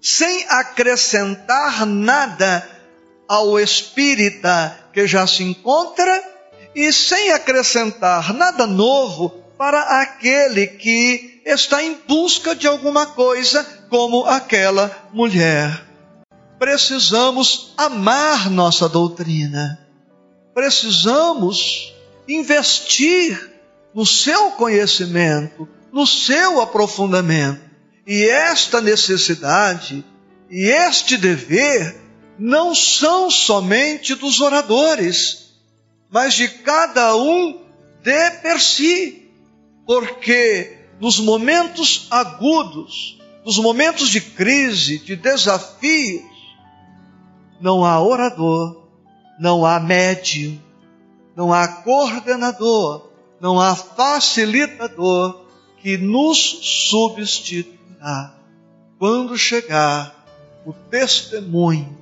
sem 0.02 0.46
acrescentar 0.50 1.86
nada 1.86 2.68
ao 3.28 3.60
espírita 3.60 4.90
que 4.92 5.08
já 5.08 5.26
se 5.26 5.44
encontra 5.44 6.22
e 6.76 6.92
sem 6.92 7.32
acrescentar 7.32 8.34
nada 8.34 8.66
novo 8.66 9.30
para 9.58 10.02
aquele 10.02 10.68
que 10.68 11.31
está 11.46 11.84
em 11.84 11.96
busca 12.08 12.56
de 12.56 12.68
alguma 12.68 13.06
coisa, 13.06 13.64
como 13.90 14.26
aquela 14.26 15.10
mulher. 15.14 15.86
Precisamos 16.60 17.74
amar 17.78 18.50
nossa 18.50 18.88
doutrina. 18.88 19.80
Precisamos 20.54 21.94
investir 22.28 23.52
no 23.94 24.06
seu 24.06 24.52
conhecimento, 24.52 25.68
no 25.92 26.06
seu 26.06 26.62
aprofundamento. 26.62 27.62
E 28.06 28.30
esta 28.30 28.82
necessidade 28.82 30.04
e 30.50 30.70
este 30.70 31.18
dever 31.18 31.96
não 32.38 32.76
são 32.76 33.30
somente 33.30 34.16
dos 34.16 34.42
oradores, 34.42 35.54
mas 36.10 36.34
de 36.34 36.48
cada 36.48 37.16
um 37.16 37.62
de 38.04 38.32
per 38.42 38.60
si, 38.60 39.30
porque 39.86 40.81
nos 41.02 41.20
momentos 41.20 42.06
agudos, 42.12 43.20
nos 43.44 43.58
momentos 43.58 44.10
de 44.10 44.22
crise, 44.22 45.00
de 45.00 45.16
desafios, 45.16 46.22
não 47.60 47.84
há 47.84 48.00
orador, 48.00 48.88
não 49.40 49.66
há 49.66 49.80
médium, 49.80 50.60
não 51.36 51.52
há 51.52 51.68
coordenador, 51.68 53.10
não 53.40 53.60
há 53.60 53.76
facilitador 53.76 55.42
que 55.82 55.98
nos 55.98 56.38
substituirá 56.90 58.36
quando 59.00 59.36
chegar 59.36 60.24
o 60.64 60.72
testemunho 60.72 61.98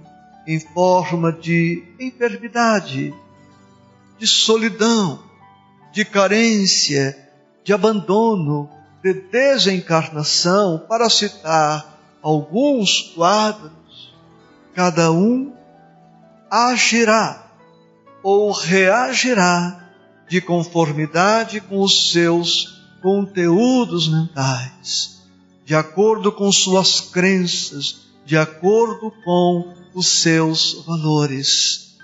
em 0.46 0.60
forma 0.60 1.32
de 1.32 1.86
enfermidade, 1.98 3.14
de 4.18 4.28
solidão, 4.28 5.24
de 5.94 6.04
carência, 6.04 7.18
de 7.64 7.72
abandono, 7.72 8.70
de 9.04 9.14
desencarnação, 9.14 10.86
para 10.88 11.10
citar 11.10 12.00
alguns 12.22 13.14
quadros, 13.16 14.14
cada 14.74 15.12
um 15.12 15.54
agirá 16.50 17.46
ou 18.22 18.52
reagirá 18.52 19.90
de 20.28 20.42
conformidade 20.42 21.62
com 21.62 21.82
os 21.82 22.12
seus 22.12 22.80
conteúdos 23.02 24.08
mentais, 24.10 25.22
de 25.66 25.74
acordo 25.76 26.32
com 26.32 26.52
suas 26.52 27.00
crenças, 27.00 28.10
de 28.26 28.38
acordo 28.38 29.12
com 29.24 29.74
os 29.94 30.22
seus 30.22 30.84
valores. 30.86 31.98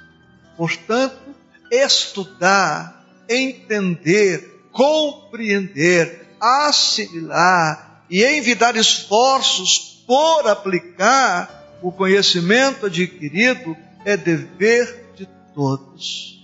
Portanto, 0.58 1.36
estudar, 1.70 3.06
entender, 3.30 4.68
compreender, 4.72 6.25
assimilar 6.46 8.04
e 8.10 8.24
envidar 8.24 8.76
esforços 8.76 10.04
por 10.06 10.48
aplicar 10.48 11.80
o 11.82 11.92
conhecimento 11.92 12.86
adquirido 12.86 13.76
é 14.06 14.16
dever 14.16 15.14
de 15.16 15.28
todos. 15.54 16.44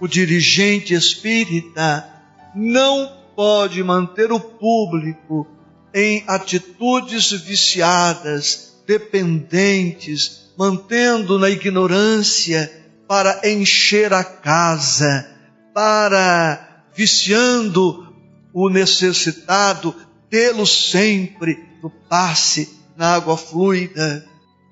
O 0.00 0.08
dirigente 0.08 0.94
espírita 0.94 2.08
não 2.54 3.12
pode 3.36 3.82
manter 3.82 4.32
o 4.32 4.40
público 4.40 5.46
em 5.92 6.24
atitudes 6.26 7.30
viciadas, 7.32 8.82
dependentes, 8.86 10.50
mantendo 10.56 11.38
na 11.38 11.50
ignorância 11.50 12.70
para 13.06 13.40
encher 13.44 14.12
a 14.12 14.24
casa, 14.24 15.28
para 15.74 16.84
viciando 16.94 18.09
o 18.52 18.68
necessitado, 18.68 19.94
tê-lo 20.28 20.66
sempre 20.66 21.58
no 21.82 21.90
passe 21.90 22.78
na 22.96 23.14
água 23.14 23.36
fluida. 23.36 24.26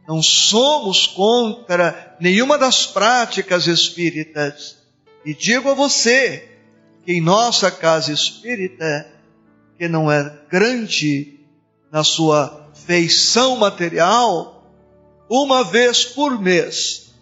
Não 0.07 0.23
somos 0.23 1.07
contra 1.07 2.17
nenhuma 2.21 2.57
das 2.57 2.87
práticas 2.87 3.67
espíritas. 3.67 4.77
E 5.25 5.35
digo 5.35 5.71
a 5.71 5.75
você 5.75 6.49
que 7.05 7.13
em 7.13 7.21
nossa 7.21 7.71
casa 7.71 8.13
espírita, 8.13 9.07
que 9.79 9.89
não 9.89 10.11
é 10.11 10.41
grande 10.51 11.41
na 11.91 12.05
sua 12.05 12.71
feição 12.87 13.57
material, 13.57 14.59
uma 15.29 15.65
vez 15.65 16.05
por 16.05 16.41
mês, 16.41 17.13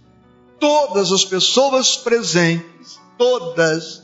todas 0.61 1.11
as 1.13 1.25
pessoas 1.25 1.97
presentes, 1.97 3.01
todas 3.19 4.03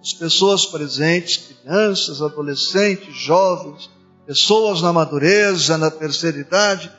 as 0.00 0.12
pessoas 0.12 0.66
presentes, 0.66 1.51
crianças, 1.62 2.20
adolescentes, 2.20 3.14
jovens, 3.14 3.88
pessoas 4.26 4.82
na 4.82 4.92
madureza, 4.92 5.78
na 5.78 5.90
terceira 5.90 6.38
idade, 6.38 6.90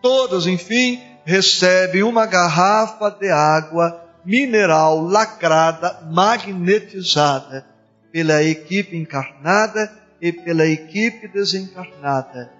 todas, 0.00 0.46
enfim, 0.46 1.00
recebem 1.24 2.02
uma 2.02 2.26
garrafa 2.26 3.10
de 3.10 3.28
água 3.28 4.00
mineral 4.24 5.02
lacrada, 5.02 6.00
magnetizada 6.10 7.66
pela 8.12 8.42
equipe 8.42 8.96
encarnada 8.96 9.92
e 10.20 10.32
pela 10.32 10.66
equipe 10.66 11.28
desencarnada. 11.28 12.50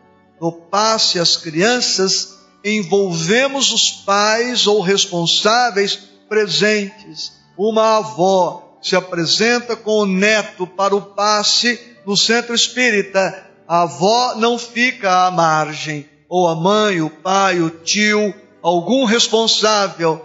No 0.41 0.53
passe 0.53 1.19
às 1.19 1.37
crianças, 1.37 2.39
envolvemos 2.65 3.73
os 3.73 3.91
pais 3.91 4.67
ou 4.67 4.81
responsáveis 4.81 5.97
presentes. 6.29 7.33
Uma 7.57 7.99
avó 7.99 8.64
se 8.85 8.95
apresenta 8.95 9.75
com 9.75 10.01
o 10.01 10.07
neto 10.07 10.67
para 10.67 10.95
o 10.95 11.01
passe 11.01 11.81
no 12.05 12.17
centro 12.17 12.55
espírita. 12.55 13.47
A 13.67 13.83
avó 13.83 14.35
não 14.37 14.59
fica 14.59 15.27
à 15.27 15.31
margem 15.31 16.07
ou 16.29 16.47
a 16.47 16.55
mãe, 16.55 17.01
o 17.01 17.09
pai, 17.09 17.61
o 17.61 17.71
tio, 17.71 18.35
algum 18.63 19.07
responsável, 19.07 20.23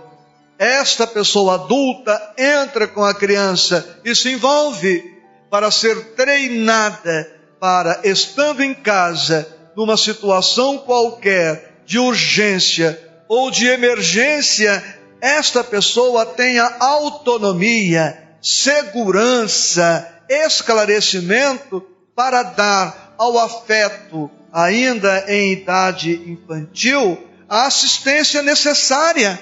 esta 0.58 1.08
pessoa 1.08 1.54
adulta 1.54 2.34
entra 2.38 2.86
com 2.86 3.02
a 3.02 3.14
criança 3.14 4.02
e 4.04 4.14
se 4.14 4.34
envolve 4.34 5.04
para 5.50 5.72
ser 5.72 6.16
treinada 6.16 7.32
para, 7.62 8.02
estando 8.04 8.62
em 8.62 8.74
casa, 8.74 9.48
numa 9.74 9.96
situação 9.96 10.80
qualquer 10.80 11.82
de 11.86 11.98
urgência 11.98 13.02
ou 13.30 13.50
de 13.50 13.68
emergência, 13.68 14.84
esta 15.22 15.64
pessoa 15.64 16.26
tenha 16.26 16.76
autonomia, 16.80 18.29
segurança, 18.42 20.08
esclarecimento 20.30 21.82
para 22.16 22.44
dar 22.44 23.16
ao 23.18 23.38
afeto 23.40 24.30
ainda 24.52 25.26
em 25.28 25.54
idade 25.54 26.14
infantil, 26.28 27.18
a 27.48 27.66
assistência 27.66 28.42
necessária. 28.42 29.40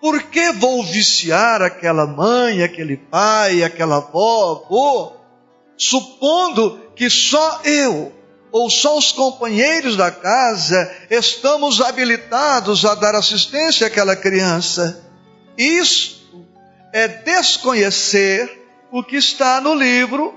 Por 0.00 0.22
que 0.24 0.52
vou 0.52 0.84
viciar 0.84 1.60
aquela 1.60 2.06
mãe, 2.06 2.62
aquele 2.62 2.96
pai, 2.96 3.64
aquela 3.64 3.96
avó, 3.96 4.64
avô, 4.64 5.12
supondo 5.76 6.80
que 6.94 7.10
só 7.10 7.60
eu 7.64 8.12
ou 8.50 8.70
só 8.70 8.96
os 8.96 9.12
companheiros 9.12 9.96
da 9.96 10.10
casa 10.10 10.90
estamos 11.10 11.80
habilitados 11.80 12.84
a 12.84 12.94
dar 12.94 13.14
assistência 13.14 13.86
àquela 13.88 14.14
criança? 14.14 15.04
Isto 15.56 16.17
é 16.98 17.06
desconhecer 17.06 18.66
o 18.90 19.04
que 19.04 19.16
está 19.16 19.60
no 19.60 19.72
livro 19.72 20.34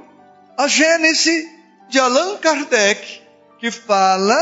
A 0.56 0.68
Gênese 0.68 1.50
de 1.90 2.00
Allan 2.00 2.38
Kardec, 2.38 3.22
que 3.60 3.72
fala 3.72 4.36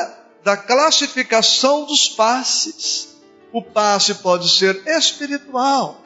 da 0.44 0.58
classificação 0.58 1.86
dos 1.86 2.10
passes. 2.10 3.18
O 3.54 3.64
passe 3.64 4.16
pode 4.16 4.50
ser 4.50 4.86
espiritual, 4.86 6.02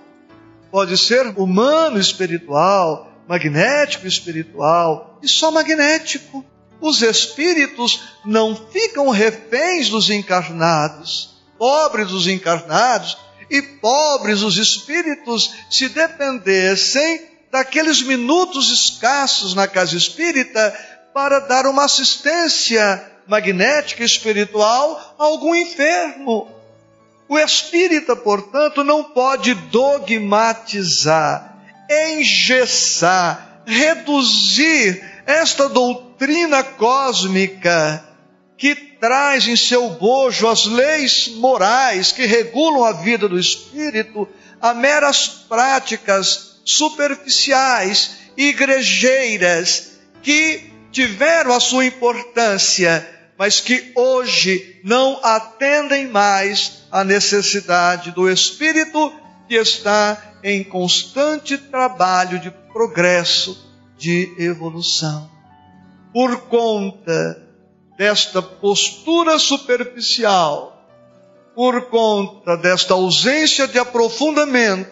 pode 0.71 0.97
ser 0.97 1.27
humano 1.35 1.99
espiritual, 1.99 3.11
magnético 3.27 4.05
espiritual 4.05 5.19
e 5.21 5.27
só 5.27 5.51
magnético. 5.51 6.45
Os 6.79 7.01
espíritos 7.01 8.03
não 8.23 8.55
ficam 8.55 9.09
reféns 9.09 9.89
dos 9.89 10.09
encarnados, 10.09 11.41
pobres 11.57 12.09
dos 12.09 12.27
encarnados 12.27 13.17
e 13.49 13.61
pobres 13.61 14.41
os 14.41 14.57
espíritos 14.57 15.53
se 15.69 15.89
dependessem 15.89 17.21
daqueles 17.51 18.01
minutos 18.01 18.71
escassos 18.71 19.53
na 19.53 19.67
casa 19.67 19.95
espírita 19.95 20.73
para 21.13 21.39
dar 21.39 21.67
uma 21.67 21.85
assistência 21.85 23.11
magnética 23.27 24.03
espiritual 24.03 25.15
a 25.19 25.23
algum 25.23 25.55
enfermo. 25.55 26.47
O 27.29 27.37
espírita, 27.37 28.15
portanto, 28.15 28.83
não 28.83 29.03
pode 29.03 29.53
dogmatizar, 29.53 31.55
engessar, 31.89 33.61
reduzir 33.65 35.03
esta 35.25 35.69
doutrina 35.69 36.63
cósmica 36.63 38.03
que 38.57 38.92
traz 39.03 39.45
em 39.49 39.57
seu 39.57 39.89
bojo 39.89 40.47
as 40.47 40.65
leis 40.65 41.27
morais 41.35 42.13
que 42.13 42.25
regulam 42.25 42.85
a 42.85 42.93
vida 42.93 43.27
do 43.27 43.37
espírito 43.37 44.25
a 44.61 44.73
meras 44.73 45.27
práticas 45.27 46.61
superficiais, 46.63 48.11
igrejeiras, 48.37 49.97
que 50.21 50.71
tiveram 50.89 51.53
a 51.53 51.59
sua 51.59 51.85
importância, 51.85 53.05
mas 53.37 53.59
que 53.59 53.91
hoje 53.93 54.79
não 54.85 55.19
atendem 55.21 56.07
mais 56.07 56.83
à 56.89 57.03
necessidade 57.03 58.11
do 58.11 58.29
espírito 58.29 59.11
que 59.49 59.55
está 59.55 60.35
em 60.41 60.63
constante 60.63 61.57
trabalho 61.57 62.39
de 62.39 62.49
progresso, 62.71 63.69
de 63.97 64.33
evolução. 64.39 65.29
Por 66.13 66.43
conta 66.43 67.42
desta 67.97 68.41
postura 68.41 69.37
superficial, 69.37 70.73
por 71.55 71.89
conta 71.89 72.57
desta 72.57 72.95
ausência 72.95 73.67
de 73.67 73.77
aprofundamento, 73.77 74.91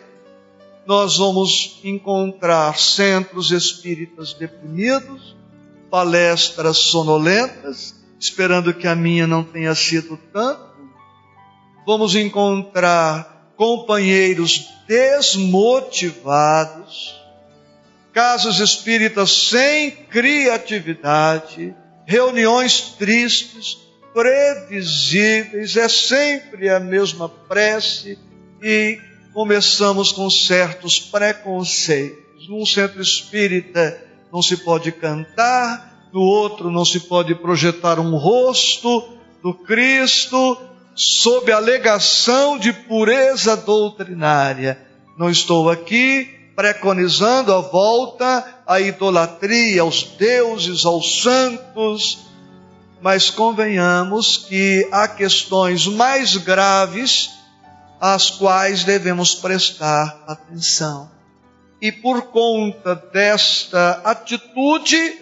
nós 0.85 1.17
vamos 1.17 1.79
encontrar 1.83 2.77
centros 2.77 3.49
espíritas 3.51 4.33
deprimidos, 4.33 5.35
palestras 5.89 6.77
sonolentas, 6.77 7.95
esperando 8.19 8.73
que 8.73 8.87
a 8.87 8.95
minha 8.95 9.27
não 9.27 9.43
tenha 9.43 9.75
sido 9.75 10.17
tanto. 10.31 10.71
Vamos 11.85 12.15
encontrar 12.15 13.51
companheiros 13.55 14.69
desmotivados, 14.87 17.21
casas 18.13 18.59
espíritas 18.59 19.49
sem 19.49 19.91
criatividade, 19.91 21.75
reuniões 22.11 22.81
tristes, 22.99 23.77
previsíveis, 24.13 25.77
é 25.77 25.87
sempre 25.87 26.67
a 26.67 26.77
mesma 26.77 27.29
prece 27.29 28.19
e 28.61 28.99
começamos 29.33 30.11
com 30.11 30.29
certos 30.29 30.99
preconceitos. 30.99 32.49
Num 32.49 32.65
centro 32.65 33.01
espírita 33.01 33.97
não 34.29 34.41
se 34.41 34.57
pode 34.57 34.91
cantar, 34.91 36.09
no 36.11 36.19
outro 36.19 36.69
não 36.69 36.83
se 36.83 36.99
pode 36.99 37.33
projetar 37.33 37.97
um 37.97 38.17
rosto 38.17 39.17
do 39.41 39.53
Cristo 39.53 40.57
sob 40.93 41.49
alegação 41.49 42.59
de 42.59 42.73
pureza 42.73 43.55
doutrinária. 43.55 44.77
Não 45.17 45.29
estou 45.29 45.69
aqui 45.69 46.29
preconizando 46.57 47.53
a 47.53 47.61
volta 47.61 48.60
à 48.71 48.79
idolatria, 48.79 49.81
aos 49.81 50.03
deuses, 50.03 50.85
aos 50.85 51.21
santos, 51.21 52.19
mas 53.01 53.29
convenhamos 53.29 54.37
que 54.37 54.87
há 54.93 55.09
questões 55.09 55.87
mais 55.87 56.37
graves 56.37 57.29
às 57.99 58.29
quais 58.29 58.85
devemos 58.85 59.35
prestar 59.35 60.23
atenção. 60.25 61.11
E 61.81 61.91
por 61.91 62.21
conta 62.27 62.95
desta 62.95 64.01
atitude, 64.05 65.19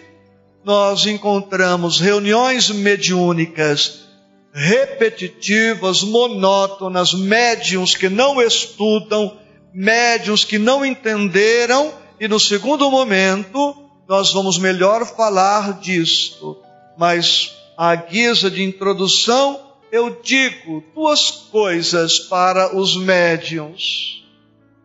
nós 0.64 1.06
encontramos 1.06 1.98
reuniões 1.98 2.70
mediúnicas 2.70 4.04
repetitivas, 4.52 6.04
monótonas, 6.04 7.14
médiums 7.14 7.96
que 7.96 8.08
não 8.08 8.40
estudam, 8.40 9.38
médiums 9.74 10.44
que 10.44 10.56
não 10.56 10.86
entenderam, 10.86 11.92
e 12.20 12.28
no 12.28 12.38
segundo 12.38 12.88
momento 12.90 13.74
nós 14.06 14.30
vamos 14.32 14.58
melhor 14.58 15.06
falar 15.06 15.80
disto. 15.80 16.58
Mas 16.98 17.56
à 17.78 17.94
guisa 17.94 18.50
de 18.50 18.62
introdução, 18.62 19.58
eu 19.90 20.20
digo 20.22 20.84
duas 20.94 21.30
coisas 21.30 22.18
para 22.18 22.76
os 22.76 22.94
médiums. 22.96 24.22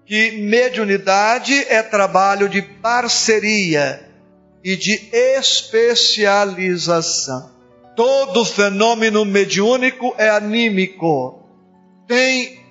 Que 0.05 0.31
mediunidade 0.31 1.53
é 1.67 1.83
trabalho 1.83 2.47
de 2.47 2.61
parceria 2.61 4.09
e 4.63 4.77
de 4.77 4.93
especialização. 5.11 7.53
Todo 7.97 8.45
fenômeno 8.45 9.25
mediúnico 9.25 10.15
é 10.17 10.29
anímico. 10.29 11.43
Tem 12.07 12.63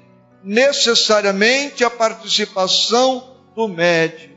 necessariamente 0.43 1.85
a 1.85 1.91
participação 1.91 3.37
do 3.55 3.69
médium. 3.69 4.34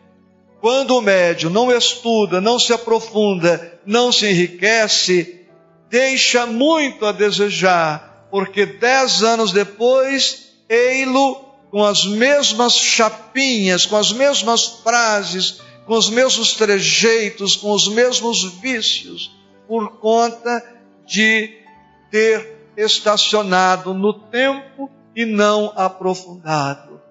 Quando 0.59 0.97
o 0.97 1.01
médium 1.01 1.51
não 1.51 1.71
estuda, 1.71 2.41
não 2.41 2.57
se 2.57 2.73
aprofunda, 2.73 3.79
não 3.85 4.11
se 4.11 4.27
enriquece, 4.27 5.45
deixa 5.89 6.45
muito 6.45 7.05
a 7.05 7.11
desejar, 7.11 8.27
porque 8.31 8.65
dez 8.65 9.23
anos 9.23 9.51
depois, 9.51 10.53
ei-lo 10.67 11.45
com 11.69 11.83
as 11.83 12.05
mesmas 12.05 12.73
chapinhas, 12.73 13.85
com 13.85 13.97
as 13.97 14.11
mesmas 14.11 14.65
frases, 14.83 15.61
com 15.85 15.95
os 15.95 16.09
mesmos 16.09 16.53
trejeitos, 16.53 17.55
com 17.55 17.71
os 17.71 17.87
mesmos 17.87 18.43
vícios, 18.59 19.31
por 19.67 19.99
conta 19.99 20.63
de 21.05 21.61
ter 22.09 22.71
estacionado 22.75 23.93
no 23.93 24.13
tempo 24.13 24.89
e 25.15 25.25
não 25.25 25.71
aprofundado. 25.75 27.01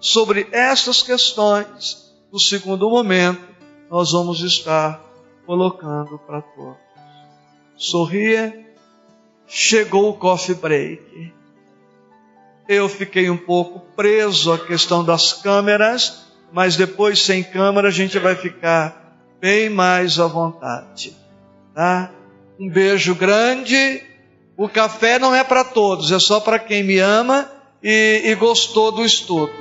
Sobre 0.00 0.48
essas 0.52 1.02
questões, 1.02 2.07
no 2.32 2.38
segundo 2.38 2.88
momento, 2.88 3.42
nós 3.90 4.12
vamos 4.12 4.40
estar 4.40 5.00
colocando 5.46 6.18
para 6.18 6.42
todos. 6.42 6.76
Sorria, 7.76 8.66
chegou 9.46 10.10
o 10.10 10.14
coffee 10.14 10.54
break. 10.54 11.32
Eu 12.68 12.88
fiquei 12.88 13.30
um 13.30 13.36
pouco 13.36 13.80
preso 13.96 14.52
à 14.52 14.58
questão 14.58 15.02
das 15.02 15.32
câmeras, 15.32 16.26
mas 16.52 16.76
depois 16.76 17.22
sem 17.22 17.42
câmera 17.42 17.88
a 17.88 17.92
gente 17.92 18.18
vai 18.18 18.34
ficar 18.34 19.16
bem 19.40 19.70
mais 19.70 20.18
à 20.18 20.26
vontade, 20.26 21.16
tá? 21.74 22.12
Um 22.58 22.68
beijo 22.68 23.14
grande 23.14 24.02
o 24.58 24.68
café 24.68 25.20
não 25.20 25.32
é 25.32 25.44
para 25.44 25.62
todos, 25.62 26.10
é 26.10 26.18
só 26.18 26.40
para 26.40 26.58
quem 26.58 26.82
me 26.82 26.98
ama 26.98 27.48
e, 27.80 28.22
e 28.24 28.34
gostou 28.34 28.90
do 28.90 29.04
estudo. 29.04 29.52